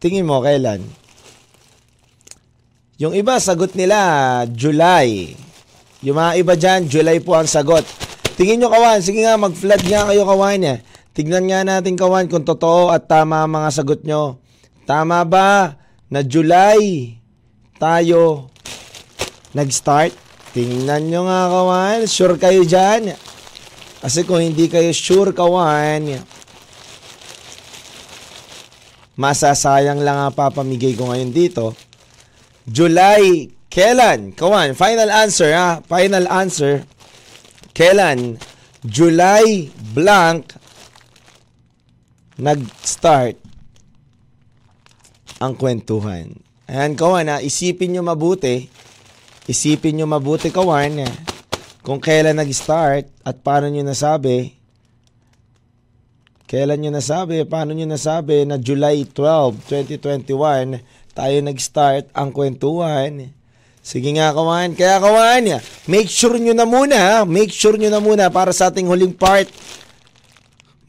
Tingin 0.00 0.24
mo 0.24 0.40
kailan. 0.40 0.80
Yung 2.96 3.12
iba, 3.12 3.36
sagot 3.36 3.76
nila, 3.76 4.48
July. 4.48 5.36
Yung 6.00 6.16
mga 6.16 6.32
iba 6.40 6.54
dyan, 6.56 6.88
July 6.88 7.20
po 7.20 7.36
ang 7.36 7.44
sagot. 7.44 7.84
Tingin 8.40 8.64
nyo, 8.64 8.72
kawan. 8.72 9.04
Sige 9.04 9.28
nga, 9.28 9.36
mag-flood 9.36 9.84
nga 9.84 10.08
kayo, 10.08 10.24
kawan. 10.24 10.64
Eh. 10.64 10.78
Tignan 11.18 11.50
nga 11.50 11.66
natin 11.66 11.98
kawan 11.98 12.30
kung 12.30 12.46
totoo 12.46 12.94
at 12.94 13.10
tama 13.10 13.42
ang 13.42 13.50
mga 13.50 13.74
sagot 13.74 14.06
nyo. 14.06 14.38
Tama 14.86 15.26
ba 15.26 15.74
na 16.06 16.22
July 16.22 17.10
tayo 17.74 18.46
nag-start? 19.50 20.14
Tingnan 20.54 21.10
nyo 21.10 21.26
nga 21.26 21.50
kawan. 21.50 21.98
Sure 22.06 22.38
kayo 22.38 22.62
dyan? 22.62 23.18
Kasi 23.98 24.22
kung 24.22 24.38
hindi 24.38 24.70
kayo 24.70 24.94
sure 24.94 25.34
kawan, 25.34 26.22
masasayang 29.18 29.98
lang 29.98 30.22
ang 30.22 30.30
papamigay 30.30 30.94
ko 30.94 31.10
ngayon 31.10 31.34
dito. 31.34 31.74
July, 32.62 33.50
kailan? 33.66 34.38
Kawan, 34.38 34.78
final 34.78 35.10
answer 35.10 35.50
ha. 35.50 35.82
Final 35.82 36.30
answer. 36.30 36.86
Kailan? 37.74 38.38
July 38.86 39.66
blank 39.74 40.54
nag-start 42.38 43.34
ang 45.42 45.58
kwentuhan. 45.58 46.38
Ayan, 46.70 46.94
kawan, 46.94 47.26
ha? 47.26 47.36
isipin 47.42 47.98
nyo 47.98 48.06
mabuti. 48.06 48.70
Isipin 49.50 49.98
nyo 49.98 50.06
mabuti, 50.06 50.54
kawan. 50.54 51.02
kung 51.82 51.98
kailan 52.04 52.36
nag-start 52.36 53.08
at 53.24 53.36
paano 53.40 53.66
nyo 53.72 53.80
nasabi. 53.80 54.54
Kailan 56.44 56.78
nyo 56.84 56.90
nasabi, 56.92 57.42
paano 57.48 57.72
nyo 57.72 57.88
nasabi 57.88 58.44
na 58.44 58.60
July 58.60 59.08
12, 59.08 59.98
2021, 59.98 60.78
tayo 61.16 61.36
nag-start 61.42 62.12
ang 62.12 62.30
kwentuhan. 62.30 63.32
Sige 63.80 64.12
nga, 64.14 64.36
kawan. 64.36 64.76
Kaya 64.76 65.00
kawan, 65.00 65.64
make 65.88 66.12
sure 66.12 66.36
nyo 66.36 66.52
na 66.52 66.68
muna, 66.68 66.96
ha? 67.00 67.16
make 67.24 67.50
sure 67.50 67.80
nyo 67.80 67.88
na 67.88 68.04
muna 68.04 68.28
para 68.28 68.52
sa 68.52 68.68
ating 68.68 68.86
huling 68.86 69.16
part. 69.16 69.48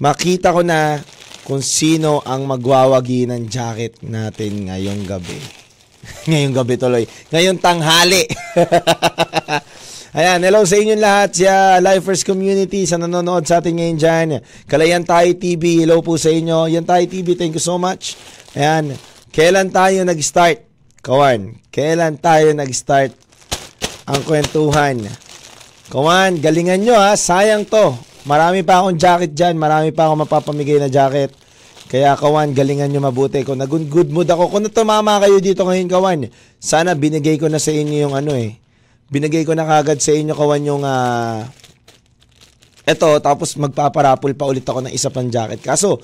Makita 0.04 0.52
ko 0.52 0.62
na 0.64 1.00
kung 1.50 1.66
sino 1.66 2.22
ang 2.30 2.46
magwawagi 2.46 3.26
ng 3.26 3.50
jacket 3.50 3.98
natin 4.06 4.70
ngayong 4.70 5.02
gabi. 5.10 5.42
ngayong 6.30 6.54
gabi 6.54 6.78
tuloy. 6.78 7.04
Ngayong 7.34 7.58
tanghali. 7.58 8.22
Ayan, 10.20 10.46
hello 10.46 10.62
sa 10.62 10.78
inyong 10.78 11.02
lahat 11.02 11.30
sa 11.42 11.82
Lifers 11.82 12.22
Community 12.22 12.86
sa 12.86 13.02
nanonood 13.02 13.50
sa 13.50 13.66
atin 13.66 13.82
ngayon 13.82 13.98
dyan. 13.98 14.28
Kalayan 14.70 15.02
Tayo 15.02 15.34
TV, 15.42 15.82
hello 15.82 16.06
po 16.06 16.22
sa 16.22 16.30
inyo. 16.30 16.70
Yan 16.70 16.86
Tayo 16.86 17.02
TV, 17.10 17.34
thank 17.34 17.58
you 17.58 17.62
so 17.62 17.82
much. 17.82 18.14
Ayan, 18.54 18.94
kailan 19.34 19.74
tayo 19.74 20.06
nag-start? 20.06 20.70
Kawan, 21.02 21.58
kailan 21.74 22.22
tayo 22.22 22.54
nag-start 22.54 23.18
ang 24.06 24.22
kwentuhan? 24.22 25.02
Kawan, 25.90 26.38
galingan 26.42 26.86
nyo 26.86 26.94
ha, 26.94 27.18
sayang 27.18 27.66
to. 27.66 28.09
Marami 28.30 28.62
pa 28.62 28.86
akong 28.86 28.94
jacket 28.94 29.34
dyan, 29.34 29.58
marami 29.58 29.90
pa 29.90 30.06
akong 30.06 30.22
mapapamigay 30.22 30.78
na 30.78 30.86
jacket. 30.86 31.34
Kaya 31.90 32.14
kawan, 32.14 32.54
galingan 32.54 32.94
nyo 32.94 33.02
mabuti. 33.02 33.42
Kung 33.42 33.58
nag-good 33.58 34.14
mood 34.14 34.30
ako, 34.30 34.54
kung 34.54 34.70
tumama 34.70 35.18
kayo 35.18 35.42
dito 35.42 35.66
ngayon 35.66 35.90
kawan, 35.90 36.20
sana 36.62 36.94
binigay 36.94 37.42
ko 37.42 37.50
na 37.50 37.58
sa 37.58 37.74
inyo 37.74 38.06
yung 38.06 38.14
ano 38.14 38.38
eh, 38.38 38.62
binigay 39.10 39.42
ko 39.42 39.58
na 39.58 39.66
kagad 39.66 39.98
sa 39.98 40.14
inyo 40.14 40.38
kawan 40.38 40.62
yung 40.62 40.86
uh, 40.86 41.42
eto 42.86 43.18
tapos 43.18 43.58
magpaparapol 43.58 44.38
pa 44.38 44.46
ulit 44.46 44.62
ako 44.62 44.86
ng 44.86 44.94
isa 44.94 45.10
pang 45.10 45.26
jacket. 45.26 45.66
Kaso 45.66 45.98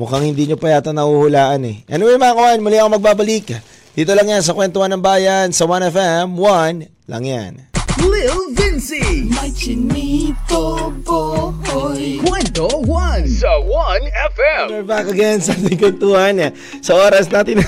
mukhang 0.00 0.24
hindi 0.24 0.48
nyo 0.48 0.56
pa 0.56 0.72
yata 0.72 0.96
nahuhulaan 0.96 1.60
eh. 1.68 1.76
Anyway 1.92 2.16
mga 2.16 2.36
kawan, 2.40 2.58
muli 2.64 2.80
ako 2.80 2.96
magbabalik. 2.96 3.52
Dito 3.92 4.16
lang 4.16 4.32
yan 4.32 4.40
sa 4.40 4.56
Kwentuhan 4.56 4.88
ng 4.96 5.04
Bayan 5.04 5.52
sa 5.52 5.68
1FM 5.68 6.32
1 6.32 7.12
lang 7.12 7.24
yan. 7.28 7.75
Lil 7.98 8.52
Vinci. 8.52 9.30
May 9.32 9.50
chinito 9.50 10.92
boy. 11.02 12.20
Kwento 12.20 12.68
1 12.84 13.24
sa 13.26 13.50
1FM. 13.60 14.64
We're 14.68 14.84
back 14.84 15.08
again 15.08 15.40
sa 15.40 15.52
ating 15.52 15.80
kwentuhan. 15.80 16.36
eh. 16.38 16.50
Sa 16.80 16.96
oras 16.96 17.28
natin 17.28 17.64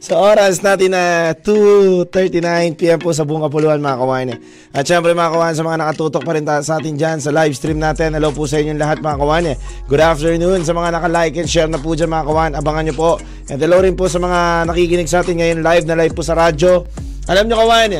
Sa 0.00 0.16
oras 0.16 0.64
natin 0.64 0.96
na 0.96 1.04
2.39pm 1.46 2.98
po 2.98 3.12
sa 3.12 3.22
buong 3.22 3.44
kapuluan 3.46 3.78
mga 3.78 4.00
kawan. 4.00 4.28
At 4.72 4.84
syempre 4.84 5.12
mga 5.12 5.32
kawan 5.32 5.54
sa 5.54 5.62
mga 5.62 5.76
nakatutok 5.78 6.22
pa 6.24 6.32
rin 6.34 6.42
ta- 6.42 6.64
sa 6.64 6.76
atin 6.76 6.96
dyan 6.96 7.20
sa 7.20 7.30
live 7.30 7.52
stream 7.52 7.78
natin. 7.78 8.16
Hello 8.16 8.32
po 8.32 8.48
sa 8.48 8.58
inyong 8.58 8.80
lahat 8.80 8.98
mga 8.98 9.16
kawan. 9.16 9.44
Good 9.86 10.02
afternoon 10.02 10.60
sa 10.64 10.72
mga 10.72 10.88
naka-like 10.92 11.36
and 11.36 11.48
share 11.48 11.68
na 11.68 11.76
po 11.76 11.92
dyan 11.92 12.08
mga 12.08 12.26
kawan. 12.26 12.50
Abangan 12.56 12.84
nyo 12.84 12.94
po. 12.96 13.10
And 13.48 13.60
hello 13.60 13.78
rin 13.78 13.94
po 13.94 14.08
sa 14.08 14.18
mga 14.18 14.68
nakikinig 14.68 15.06
sa 15.06 15.20
atin 15.20 15.36
ngayon 15.36 15.58
live 15.60 15.84
na 15.84 15.94
live 15.94 16.12
po 16.12 16.20
sa 16.20 16.32
radyo. 16.34 16.84
Alam 17.28 17.46
nyo 17.46 17.56
kawan, 17.60 17.90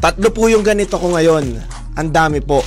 tatlo 0.00 0.28
po 0.32 0.48
yung 0.48 0.62
ganito 0.62 0.96
ko 0.96 1.12
ngayon. 1.12 1.60
Ang 1.96 2.08
dami 2.12 2.44
po. 2.44 2.60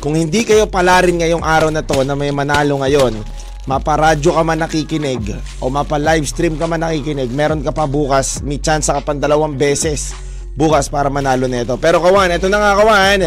Kung 0.00 0.16
hindi 0.16 0.42
kayo 0.42 0.66
pala 0.66 1.04
rin 1.04 1.20
ngayong 1.20 1.44
araw 1.44 1.68
na 1.68 1.84
to 1.84 2.00
na 2.02 2.16
may 2.16 2.32
manalo 2.32 2.80
ngayon, 2.80 3.20
maparadyo 3.68 4.34
ka 4.34 4.42
man 4.42 4.64
nakikinig 4.64 5.22
o 5.62 5.68
mapa 5.68 6.00
live 6.00 6.26
stream 6.26 6.58
ka 6.58 6.66
man 6.66 6.82
nakikinig, 6.82 7.30
meron 7.30 7.62
ka 7.62 7.70
pa 7.70 7.86
bukas, 7.86 8.42
may 8.42 8.58
chance 8.58 8.90
ka 8.90 8.98
pa 9.04 9.14
dalawang 9.14 9.54
beses 9.54 10.16
bukas 10.56 10.88
para 10.88 11.08
manalo 11.08 11.48
nito. 11.48 11.76
Pero 11.80 12.00
kawan, 12.00 12.36
ito 12.36 12.48
na 12.48 12.60
nga 12.60 12.72
kawan. 12.80 13.20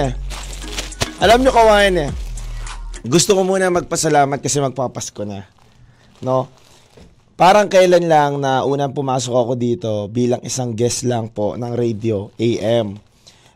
Alam 1.22 1.40
nyo 1.42 1.52
kawan, 1.54 1.94
gusto 3.06 3.38
ko 3.38 3.42
muna 3.46 3.72
magpasalamat 3.72 4.42
kasi 4.42 4.62
magpapasko 4.62 5.24
na. 5.26 5.46
No? 6.22 6.50
Parang 7.36 7.68
kailan 7.68 8.08
lang 8.08 8.40
na 8.40 8.64
unang 8.64 8.96
pumasok 8.96 9.36
ako 9.36 9.54
dito 9.60 9.92
bilang 10.08 10.40
isang 10.48 10.72
guest 10.72 11.04
lang 11.04 11.28
po 11.28 11.60
ng 11.60 11.76
radio 11.76 12.32
AM. 12.40 12.96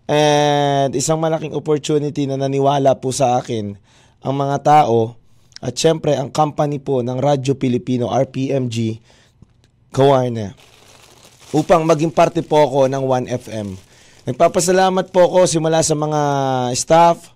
And 0.09 0.97
isang 0.97 1.21
malaking 1.21 1.53
opportunity 1.53 2.25
na 2.25 2.33
naniwala 2.33 2.97
po 2.97 3.13
sa 3.13 3.37
akin 3.37 3.77
ang 4.25 4.33
mga 4.33 4.57
tao 4.65 5.13
at 5.61 5.77
syempre 5.77 6.17
ang 6.17 6.33
company 6.33 6.81
po 6.81 7.05
ng 7.05 7.13
Radyo 7.13 7.53
Pilipino 7.53 8.09
RPMG 8.09 8.97
Kawarna 9.93 10.57
upang 11.53 11.85
maging 11.85 12.09
parte 12.09 12.41
po 12.41 12.57
ako 12.57 12.89
ng 12.89 13.03
1FM. 13.05 13.77
Nagpapasalamat 14.25 15.13
po 15.13 15.29
ako 15.29 15.45
simula 15.45 15.85
sa 15.85 15.93
mga 15.93 16.21
staff, 16.73 17.29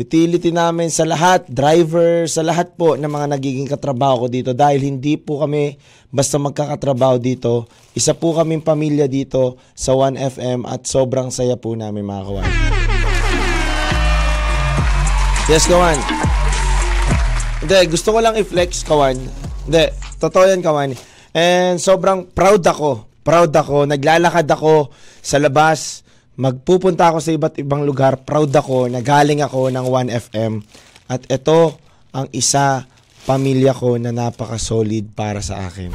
utility 0.00 0.48
namin 0.48 0.88
sa 0.88 1.04
lahat, 1.04 1.44
driver, 1.44 2.24
sa 2.24 2.40
lahat 2.40 2.72
po 2.72 2.96
ng 2.96 3.04
mga 3.04 3.36
nagiging 3.36 3.68
katrabaho 3.68 4.24
ko 4.24 4.26
dito 4.32 4.50
dahil 4.56 4.80
hindi 4.80 5.20
po 5.20 5.44
kami 5.44 5.76
basta 6.08 6.40
magkakatrabaho 6.40 7.20
dito. 7.20 7.68
Isa 7.92 8.16
po 8.16 8.32
kaming 8.32 8.64
pamilya 8.64 9.04
dito 9.04 9.60
sa 9.76 9.92
1FM 9.92 10.64
at 10.64 10.88
sobrang 10.88 11.28
saya 11.28 11.60
po 11.60 11.76
namin 11.76 12.08
mga 12.08 12.22
kawan. 12.24 12.48
Yes, 15.52 15.68
kawan. 15.68 15.98
Hindi, 17.60 17.78
gusto 17.92 18.16
ko 18.16 18.18
lang 18.24 18.40
i-flex, 18.40 18.88
kawan. 18.88 19.20
Hindi, 19.68 19.84
totoo 20.16 20.48
yan, 20.48 20.64
kawan. 20.64 20.96
And 21.36 21.76
sobrang 21.76 22.32
proud 22.32 22.64
ako. 22.64 23.04
Proud 23.20 23.52
ako. 23.52 23.84
Naglalakad 23.84 24.48
ako 24.48 24.88
sa 25.20 25.36
labas. 25.36 26.08
Magpupunta 26.40 27.12
ako 27.12 27.18
sa 27.20 27.36
iba't 27.36 27.60
ibang 27.60 27.84
lugar. 27.84 28.16
Proud 28.24 28.48
ako 28.48 28.88
na 28.88 29.04
galing 29.04 29.44
ako 29.44 29.68
ng 29.68 29.84
1FM. 29.84 30.64
At 31.04 31.28
ito 31.28 31.76
ang 32.16 32.32
isa 32.32 32.88
pamilya 33.28 33.76
ko 33.76 34.00
na 34.00 34.08
napaka-solid 34.08 35.12
para 35.12 35.44
sa 35.44 35.68
akin. 35.68 35.92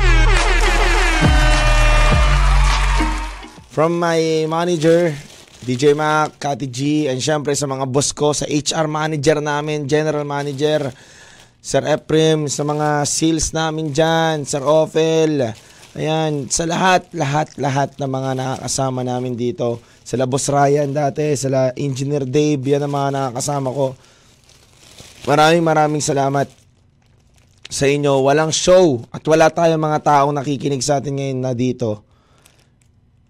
From 3.74 3.98
my 3.98 4.46
manager, 4.46 5.18
DJ 5.66 5.98
Mac, 5.98 6.38
Kati 6.38 6.70
G, 6.70 7.10
and 7.10 7.18
syempre 7.18 7.58
sa 7.58 7.66
mga 7.66 7.90
boss 7.90 8.14
ko, 8.14 8.30
sa 8.30 8.46
HR 8.46 8.86
manager 8.86 9.42
namin, 9.42 9.90
general 9.90 10.30
manager, 10.30 10.94
Sir 11.58 11.82
Ephraim, 11.90 12.46
sa 12.46 12.62
mga 12.62 13.02
sales 13.10 13.50
namin 13.50 13.90
dyan, 13.90 14.46
Sir 14.46 14.62
Ophel, 14.62 15.58
ayan, 15.96 16.52
sa 16.52 16.68
lahat, 16.68 17.08
lahat, 17.16 17.56
lahat 17.56 17.96
ng 17.96 18.12
mga 18.12 18.32
nakakasama 18.36 19.02
namin 19.02 19.34
dito. 19.34 19.80
Sila 20.04 20.28
Boss 20.28 20.52
Ryan 20.52 20.92
dati, 20.92 21.34
sila 21.34 21.72
Engineer 21.74 22.28
Dave, 22.28 22.62
yan 22.62 22.86
ang 22.86 22.94
mga 22.94 23.10
nakakasama 23.16 23.72
ko. 23.72 23.96
Maraming 25.26 25.66
maraming 25.66 26.04
salamat 26.04 26.52
sa 27.66 27.90
inyo. 27.90 28.22
Walang 28.22 28.54
show 28.54 29.02
at 29.10 29.26
wala 29.26 29.50
tayong 29.50 29.82
mga 29.82 30.00
taong 30.06 30.36
nakikinig 30.36 30.86
sa 30.86 31.02
atin 31.02 31.18
ngayon 31.18 31.40
na 31.42 31.58
dito 31.58 32.06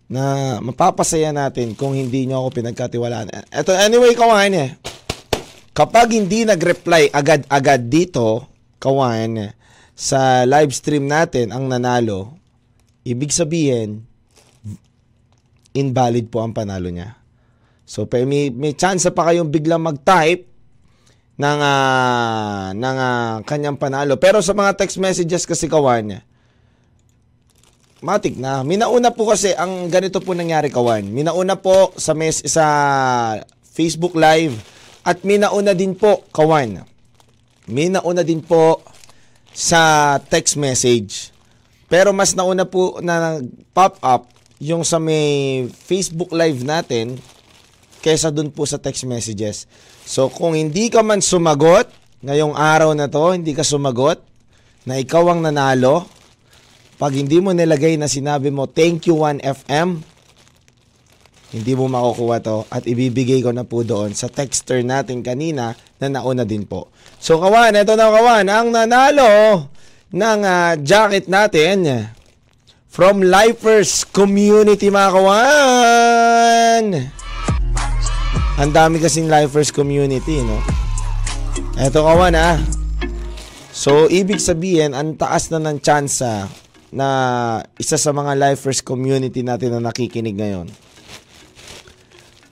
na 0.06 0.58
mapapasaya 0.62 1.34
natin 1.34 1.73
kung 1.73 1.97
hindi 1.97 2.30
nyo 2.30 2.45
ako 2.45 2.62
pinagkatiwalaan. 2.62 3.49
Ito, 3.49 3.73
anyway, 3.73 4.13
kawan 4.13 4.54
eh. 4.54 4.69
Kapag 5.75 6.13
hindi 6.13 6.45
nag-reply 6.45 7.10
agad-agad 7.10 7.89
dito, 7.89 8.47
kawan, 8.78 9.49
sa 9.95 10.45
live 10.45 10.71
stream 10.75 11.10
natin 11.10 11.49
ang 11.49 11.65
nanalo, 11.65 12.38
ibig 13.05 13.29
sabihin, 13.29 14.03
invalid 15.77 16.27
po 16.33 16.41
ang 16.41 16.51
panalo 16.51 16.89
niya. 16.89 17.21
So, 17.85 18.09
may, 18.09 18.49
may 18.49 18.73
chance 18.73 19.05
pa 19.13 19.29
kayong 19.29 19.53
biglang 19.53 19.85
mag-type 19.85 20.49
ng, 21.37 21.59
uh, 21.61 22.73
ng 22.73 22.97
uh, 22.97 23.33
kanyang 23.45 23.77
panalo. 23.77 24.17
Pero 24.17 24.41
sa 24.41 24.57
mga 24.57 24.73
text 24.73 24.97
messages 24.97 25.45
kasi 25.45 25.69
kawan, 25.69 26.25
matik 28.01 28.41
na. 28.41 28.65
Minauna 28.65 29.13
po 29.13 29.29
kasi 29.29 29.53
ang 29.53 29.91
ganito 29.91 30.17
po 30.17 30.33
nangyari 30.33 30.73
kawan. 30.73 31.05
Minauna 31.05 31.57
po 31.59 31.93
sa 31.97 32.17
mes 32.17 32.41
sa 32.45 32.65
Facebook 33.61 34.13
Live 34.17 34.57
at 35.05 35.21
minauna 35.21 35.77
din 35.77 35.93
po 35.93 36.25
kawan. 36.33 36.81
Minauna 37.69 38.21
din 38.21 38.41
po 38.45 38.85
sa 39.53 40.15
text 40.21 40.57
message. 40.57 41.34
Pero 41.85 42.11
mas 42.11 42.33
nauna 42.33 42.65
po 42.65 42.97
na 43.01 43.39
pop 43.73 44.01
up 44.01 44.29
yung 44.57 44.81
sa 44.81 44.97
may 44.97 45.67
Facebook 45.69 46.33
Live 46.33 46.65
natin 46.65 47.19
kesa 48.01 48.29
dun 48.29 48.53
po 48.53 48.65
sa 48.69 48.77
text 48.77 49.05
messages. 49.09 49.65
So 50.05 50.29
kung 50.29 50.53
hindi 50.53 50.93
ka 50.93 51.01
man 51.01 51.21
sumagot 51.21 51.89
ngayong 52.21 52.53
araw 52.53 52.93
na 52.93 53.09
to, 53.09 53.33
hindi 53.33 53.53
ka 53.53 53.65
sumagot 53.65 54.21
na 54.86 55.01
ikaw 55.01 55.33
ang 55.33 55.41
nanalo, 55.41 56.05
pag 57.01 57.11
hindi 57.13 57.41
mo 57.41 57.51
nilagay 57.51 57.97
na 57.97 58.05
sinabi 58.05 58.53
mo, 58.53 58.69
thank 58.69 59.09
you 59.09 59.17
1FM, 59.19 59.99
hindi 61.53 61.71
mo 61.73 61.89
makukuha 61.89 62.38
to 62.41 62.57
at 62.69 62.86
ibibigay 62.86 63.41
ko 63.41 63.49
na 63.53 63.65
po 63.65 63.81
doon 63.81 64.13
sa 64.13 64.29
texter 64.29 64.81
natin 64.86 65.21
kanina 65.25 65.73
na 66.01 66.07
nauna 66.09 66.45
din 66.45 66.65
po. 66.65 66.89
So 67.17 67.41
kawan, 67.41 67.77
ito 67.77 67.93
na 67.97 68.09
kawan, 68.09 68.45
ang 68.49 68.69
nanalo 68.73 69.29
ng 70.16 70.39
uh, 70.47 70.80
jacket 70.80 71.28
natin 71.28 72.07
from 72.88 73.20
Lifers 73.20 74.07
Community 74.07 74.88
mga 74.88 75.11
kawan. 75.11 76.84
Ang 78.55 78.72
dami 78.72 79.03
kasing 79.03 79.28
lifers 79.28 79.68
community, 79.68 80.39
no? 80.39 80.63
Eto 81.76 82.07
kawan 82.07 82.32
ah. 82.39 82.55
So, 83.76 84.07
ibig 84.07 84.39
sabihin, 84.39 84.95
ang 84.95 85.20
taas 85.20 85.51
na 85.51 85.59
ng 85.59 85.84
tsansa 85.84 86.47
na 86.95 87.07
isa 87.76 87.99
sa 87.99 88.16
mga 88.16 88.39
lifers 88.39 88.80
community 88.80 89.43
natin 89.43 89.76
na 89.76 89.91
nakikinig 89.91 90.39
ngayon 90.39 90.72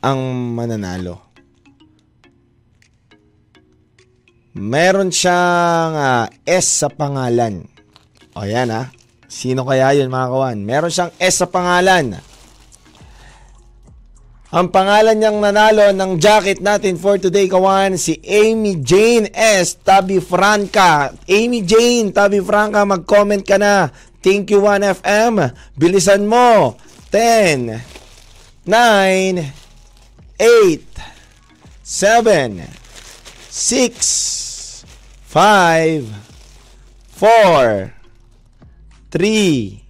ang 0.03 0.19
mananalo. 0.51 1.32
Meron 4.53 5.09
siyang 5.09 5.93
ah, 5.97 6.25
S 6.45 6.85
sa 6.85 6.89
pangalan. 6.93 7.65
O 8.37 8.45
yan 8.45 8.69
ah. 8.69 8.93
Sino 9.25 9.65
kaya 9.65 9.97
yun 9.97 10.13
mga 10.13 10.29
kawan? 10.29 10.61
Meron 10.61 10.93
siyang 10.93 11.09
S 11.17 11.41
sa 11.41 11.49
pangalan. 11.49 12.21
Ang 14.53 14.69
pangalan 14.69 15.17
niyang 15.17 15.41
nanalo 15.41 15.89
ng 15.89 16.21
jacket 16.21 16.61
natin 16.61 17.01
for 17.01 17.17
today, 17.17 17.49
kawan, 17.49 17.97
si 17.97 18.21
Amy 18.21 18.77
Jane 18.85 19.25
S. 19.33 19.81
Tabi 19.81 20.21
Franca. 20.21 21.09
Amy 21.25 21.65
Jane, 21.65 22.13
Tabi 22.13 22.37
Franca, 22.37 22.85
mag-comment 22.85 23.41
ka 23.41 23.57
na. 23.57 23.89
Thank 24.21 24.53
you 24.53 24.61
1FM. 24.61 25.41
Bilisan 25.73 26.29
mo. 26.29 26.77
10, 27.09 27.81
9, 28.69 29.41
8, 30.37 30.85
7, 31.81 32.82
6, 33.53 34.81
5, 35.29 36.09
4, 37.05 37.93
3, 39.13 39.85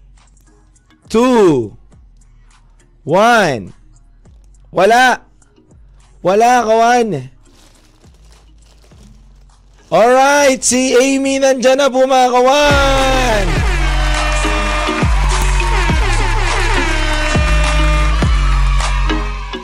2, 1.07 1.77
1. 3.07 3.71
Wala. 4.67 5.23
Wala, 6.19 6.51
kawan. 6.67 7.31
Alright, 9.87 10.59
si 10.59 10.99
Amy 10.99 11.39
nandyan 11.39 11.79
na 11.79 11.87
po 11.87 12.03
mga 12.03 12.35
kawan. 12.35 13.45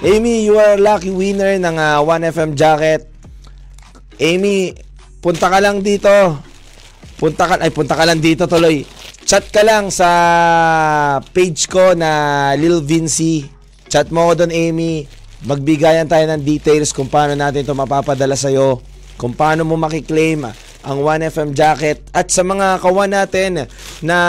Amy, 0.08 0.48
you 0.48 0.56
are 0.56 0.80
lucky 0.80 1.12
winner 1.12 1.60
ng 1.60 1.76
ah, 1.76 2.00
1FM 2.00 2.56
jacket. 2.56 3.09
Amy, 4.20 4.76
punta 5.24 5.48
ka 5.48 5.64
lang 5.64 5.80
dito. 5.80 6.12
Punta 7.16 7.48
ka, 7.48 7.56
ay 7.60 7.72
punta 7.72 7.96
ka 7.96 8.04
lang 8.04 8.20
dito 8.20 8.48
tuloy. 8.52 8.84
Chat 9.24 9.48
ka 9.48 9.64
lang 9.64 9.88
sa 9.92 10.10
page 11.32 11.72
ko 11.72 11.96
na 11.96 12.52
Lil 12.60 12.84
Vinci. 12.84 13.48
Chat 13.88 14.12
mo 14.12 14.28
ko 14.32 14.44
doon, 14.44 14.52
Amy. 14.52 15.08
Magbigayan 15.48 16.08
tayo 16.08 16.28
ng 16.28 16.44
details 16.44 16.92
kung 16.92 17.08
paano 17.08 17.32
natin 17.32 17.64
ito 17.64 17.72
mapapadala 17.72 18.36
sa'yo. 18.36 18.84
Kung 19.16 19.32
paano 19.32 19.64
mo 19.64 19.80
makiklaim 19.80 20.48
ang 20.84 20.98
1FM 21.00 21.56
jacket. 21.56 22.04
At 22.12 22.28
sa 22.28 22.44
mga 22.44 22.84
kawan 22.84 23.12
natin 23.12 23.68
na 24.04 24.20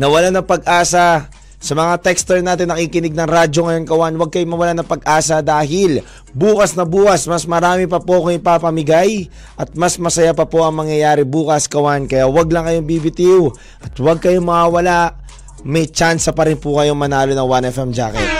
nawalan 0.00 0.32
ng 0.32 0.48
pag-asa 0.48 1.28
sa 1.60 1.76
mga 1.76 2.00
texter 2.00 2.40
natin 2.40 2.72
nakikinig 2.72 3.12
ng 3.12 3.28
radyo 3.28 3.68
ngayon 3.68 3.84
kawan, 3.84 4.16
huwag 4.16 4.32
kayong 4.32 4.48
mawala 4.48 4.72
ng 4.80 4.88
pag-asa 4.88 5.44
dahil 5.44 6.00
bukas 6.32 6.72
na 6.72 6.88
bukas, 6.88 7.28
mas 7.28 7.44
marami 7.44 7.84
pa 7.84 8.00
po 8.00 8.24
kayong 8.24 8.40
papamigay 8.40 9.28
at 9.60 9.68
mas 9.76 10.00
masaya 10.00 10.32
pa 10.32 10.48
po 10.48 10.64
ang 10.64 10.80
mangyayari 10.80 11.20
bukas 11.20 11.68
kawan. 11.68 12.08
Kaya 12.08 12.24
huwag 12.24 12.48
lang 12.48 12.64
kayong 12.64 12.88
bibitiw 12.88 13.52
at 13.84 13.92
huwag 14.00 14.24
kayong 14.24 14.48
mawawala. 14.48 15.20
May 15.60 15.92
chance 15.92 16.32
pa 16.32 16.48
rin 16.48 16.56
po 16.56 16.80
kayong 16.80 16.96
manalo 16.96 17.36
ng 17.36 17.44
1FM 17.44 17.92
jacket. 17.92 18.30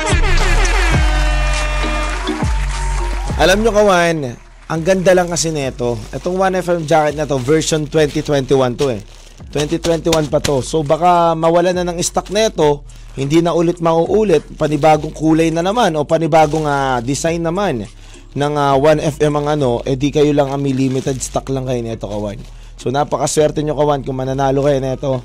Alam 3.36 3.60
nyo 3.60 3.70
kawan, 3.76 4.16
ang 4.64 4.80
ganda 4.80 5.12
lang 5.12 5.28
kasi 5.28 5.52
nito. 5.52 6.00
Itong 6.16 6.40
1FM 6.40 6.88
jacket 6.88 7.20
na 7.20 7.28
to, 7.28 7.36
version 7.36 7.84
2021 7.84 8.80
to 8.80 8.96
eh. 8.96 9.04
2021 9.52 10.32
pa 10.32 10.40
to. 10.40 10.64
So 10.64 10.80
baka 10.80 11.36
mawala 11.36 11.76
na 11.76 11.84
ng 11.84 12.00
stock 12.00 12.32
nito, 12.32 12.88
hindi 13.20 13.44
na 13.44 13.52
ulit 13.52 13.84
mauulit, 13.84 14.56
panibagong 14.56 15.12
kulay 15.12 15.52
na 15.52 15.60
naman 15.60 15.92
o 15.92 16.08
panibagong 16.08 16.64
ah, 16.64 17.04
design 17.04 17.44
naman 17.44 17.84
ng 18.32 18.54
ah, 18.56 18.72
1FM 18.80 19.44
ang 19.44 19.46
ano, 19.60 19.84
eh 19.84 19.92
di 19.92 20.08
kayo 20.08 20.32
lang 20.32 20.48
ang 20.48 20.64
limited 20.64 21.20
stock 21.20 21.52
lang 21.52 21.68
kayo 21.68 21.84
nito 21.84 22.08
kawan. 22.08 22.40
So 22.80 22.88
napakaswerte 22.88 23.60
nyo 23.60 23.76
kawan 23.76 24.08
kung 24.08 24.16
mananalo 24.16 24.64
kayo 24.64 24.80
nito. 24.80 25.20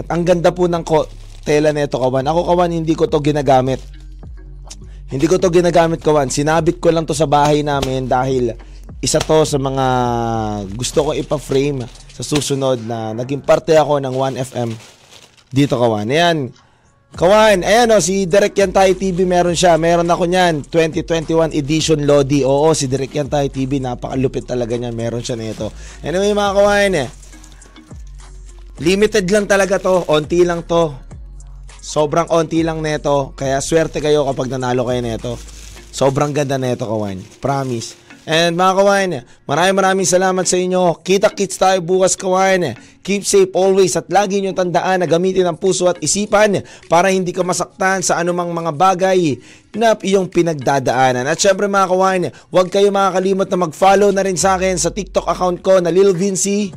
At 0.00 0.08
ang 0.08 0.24
ganda 0.24 0.48
po 0.48 0.64
ng 0.64 0.80
ko- 0.80 1.04
tela 1.44 1.76
nito 1.76 2.00
kawan. 2.00 2.24
Ako 2.24 2.56
kawan 2.56 2.72
hindi 2.72 2.96
ko 2.96 3.04
to 3.04 3.20
ginagamit. 3.20 3.84
Hindi 5.12 5.28
ko 5.28 5.36
to 5.36 5.52
ginagamit 5.52 6.00
kawan. 6.00 6.32
Sinabit 6.32 6.80
ko 6.80 6.88
lang 6.88 7.04
to 7.04 7.12
sa 7.12 7.28
bahay 7.28 7.60
namin 7.60 8.08
dahil 8.08 8.56
isa 9.04 9.20
to 9.20 9.44
sa 9.44 9.60
mga 9.60 9.86
gusto 10.72 11.04
ko 11.04 11.10
ipa-frame 11.12 11.84
sa 12.16 12.24
susunod 12.24 12.80
na 12.80 13.12
naging 13.12 13.44
parte 13.44 13.76
ako 13.76 14.00
ng 14.00 14.14
1FM 14.16 14.72
dito 15.52 15.76
kawan. 15.76 16.08
Ayan. 16.08 16.48
Kawan, 17.14 17.62
ayan 17.62 17.94
o, 17.94 18.02
si 18.02 18.26
Direk 18.26 18.58
Yantay 18.58 18.98
TV 18.98 19.22
meron 19.22 19.54
siya. 19.54 19.78
Meron 19.78 20.10
ako 20.10 20.26
niyan, 20.26 20.66
2021 20.66 21.54
edition 21.54 22.02
Lodi. 22.02 22.42
Oo, 22.42 22.74
si 22.74 22.90
Direk 22.90 23.14
Yantay 23.14 23.46
TV, 23.46 23.78
napakalupit 23.78 24.42
talaga 24.50 24.74
niyan. 24.74 24.90
Meron 24.90 25.22
siya 25.22 25.38
nito. 25.38 25.70
Anyway 26.02 26.34
mga 26.34 26.52
kawan, 26.58 26.92
eh, 26.98 27.08
limited 28.82 29.30
lang 29.30 29.46
talaga 29.46 29.78
to. 29.78 30.02
Onti 30.10 30.42
lang 30.42 30.66
to. 30.66 31.06
Sobrang 31.78 32.26
onti 32.34 32.66
lang 32.66 32.82
neto. 32.82 33.30
Kaya 33.38 33.62
swerte 33.62 34.02
kayo 34.02 34.26
kapag 34.26 34.50
nanalo 34.50 34.90
kayo 34.90 34.98
neto. 34.98 35.32
Sobrang 35.94 36.34
ganda 36.34 36.58
neto, 36.58 36.82
kawan. 36.90 37.22
Promise. 37.38 38.05
And 38.26 38.58
mga 38.58 38.72
kawan, 38.74 39.10
maraming 39.46 39.76
maraming 39.78 40.08
salamat 40.10 40.42
sa 40.50 40.58
inyo. 40.58 40.98
Kita-kits 40.98 41.62
tayo 41.62 41.78
bukas 41.78 42.18
kawan. 42.18 42.74
Keep 43.06 43.22
safe 43.22 43.54
always 43.54 43.94
at 43.94 44.10
lagi 44.10 44.42
nyo 44.42 44.50
tandaan 44.50 44.98
na 44.98 45.06
gamitin 45.06 45.46
ang 45.46 45.54
puso 45.54 45.86
at 45.86 46.02
isipan 46.02 46.58
para 46.90 47.14
hindi 47.14 47.30
ka 47.30 47.46
masaktan 47.46 48.02
sa 48.02 48.18
anumang 48.18 48.50
mga 48.50 48.74
bagay 48.74 49.38
na 49.78 49.94
iyong 49.94 50.26
pinagdadaanan. 50.26 51.22
At 51.22 51.38
syempre 51.38 51.70
mga 51.70 51.86
kawan, 51.86 52.22
huwag 52.50 52.66
kayo 52.66 52.90
makakalimot 52.90 53.46
na 53.46 53.62
mag-follow 53.62 54.10
na 54.10 54.26
rin 54.26 54.34
sa 54.34 54.58
akin 54.58 54.74
sa 54.74 54.90
TikTok 54.90 55.30
account 55.30 55.62
ko 55.62 55.78
na 55.78 55.94
Lil 55.94 56.10
Vinci. 56.10 56.74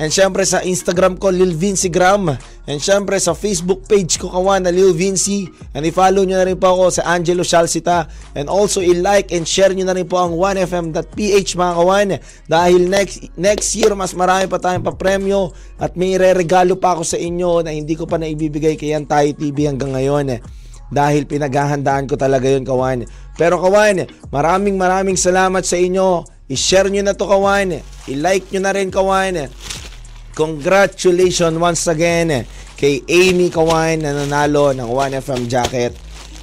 And 0.00 0.08
syempre 0.08 0.40
sa 0.48 0.64
Instagram 0.64 1.20
ko, 1.20 1.28
Lil 1.28 1.52
Vincigram. 1.52 2.32
And 2.64 2.78
syempre 2.80 3.20
sa 3.20 3.36
Facebook 3.36 3.84
page 3.84 4.16
ko 4.16 4.32
kawan 4.32 4.64
na 4.64 4.72
Lil 4.72 4.96
Vinci. 4.96 5.52
And 5.76 5.84
i-follow 5.84 6.24
nyo 6.24 6.40
na 6.40 6.48
rin 6.48 6.56
po 6.56 6.72
ako 6.72 6.96
sa 6.96 7.12
Angelo 7.12 7.44
Shalsita. 7.44 8.08
And 8.32 8.48
also 8.48 8.80
i-like 8.80 9.36
and 9.36 9.44
share 9.44 9.68
nyo 9.76 9.84
na 9.84 9.92
rin 9.92 10.08
po 10.08 10.16
ang 10.16 10.32
1fm.ph 10.32 11.48
mga 11.60 11.74
kawan. 11.76 12.08
Dahil 12.48 12.88
next, 12.88 13.36
next 13.36 13.68
year 13.76 13.92
mas 13.92 14.16
marami 14.16 14.48
pa 14.48 14.56
tayong 14.56 14.86
papremyo. 14.86 15.52
At 15.76 15.92
may 15.92 16.16
re-regalo 16.16 16.80
pa 16.80 16.96
ako 16.96 17.04
sa 17.04 17.20
inyo 17.20 17.60
na 17.60 17.76
hindi 17.76 17.92
ko 17.92 18.08
pa 18.08 18.16
naibibigay 18.16 18.80
kay 18.80 18.96
Antay 18.96 19.36
TV 19.36 19.68
hanggang 19.68 19.92
ngayon. 19.92 20.40
Dahil 20.92 21.24
pinaghahandaan 21.28 22.08
ko 22.08 22.16
talaga 22.16 22.48
yun 22.48 22.64
kawan. 22.64 23.04
Pero 23.36 23.60
kawan, 23.60 24.08
maraming 24.28 24.76
maraming 24.76 25.16
salamat 25.20 25.64
sa 25.64 25.76
inyo. 25.76 26.24
I-share 26.52 26.92
nyo 26.92 27.00
na 27.00 27.16
to 27.16 27.24
kawan. 27.24 27.80
I-like 28.12 28.52
nyo 28.52 28.60
na 28.60 28.76
rin 28.76 28.92
kawan. 28.92 29.48
Congratulations 30.36 31.56
once 31.56 31.88
again 31.88 32.44
kay 32.76 33.00
Amy 33.08 33.48
Kawan 33.48 34.04
na 34.04 34.12
nanalo 34.12 34.76
ng 34.76 34.84
1FM 34.84 35.48
jacket. 35.48 35.96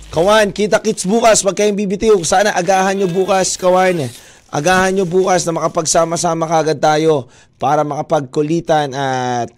Kawan, 0.09 0.49
kita-kits 0.49 1.05
bukas 1.05 1.45
pag 1.45 1.53
kayong 1.53 1.77
bibitiw. 1.77 2.17
Sana 2.25 2.57
agahan 2.57 2.97
nyo 2.97 3.07
bukas, 3.11 3.53
Kawan. 3.59 4.09
Agahan 4.49 4.97
nyo 4.97 5.05
bukas 5.05 5.45
na 5.45 5.53
makapagsama-sama 5.61 6.49
kagad 6.49 6.81
tayo 6.81 7.29
para 7.61 7.85
makapagkulitan 7.85 8.89
at 8.97 9.53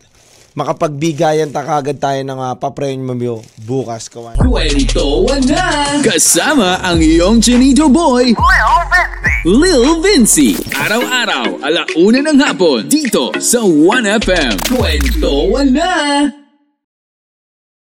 makapagbigayan 0.58 1.54
ta 1.54 1.64
kagad 1.64 2.02
tayo 2.02 2.20
ng 2.26 2.40
uh, 2.40 2.54
papremyo 2.60 3.40
bukas, 3.64 4.12
Kawan. 4.12 4.36
Kwento 4.36 5.30
na! 5.48 6.00
Kasama 6.04 6.82
ang 6.84 7.00
iyong 7.00 7.40
Chinito 7.40 7.88
Boy, 7.88 8.36
Lil 9.48 10.04
Vinci. 10.04 10.58
Araw-araw, 10.76 11.64
alauna 11.64 12.20
ng 12.26 12.40
hapon, 12.42 12.90
dito 12.90 13.32
sa 13.40 13.64
1FM. 13.64 14.70
Kwento 14.70 15.34
na! 15.70 16.41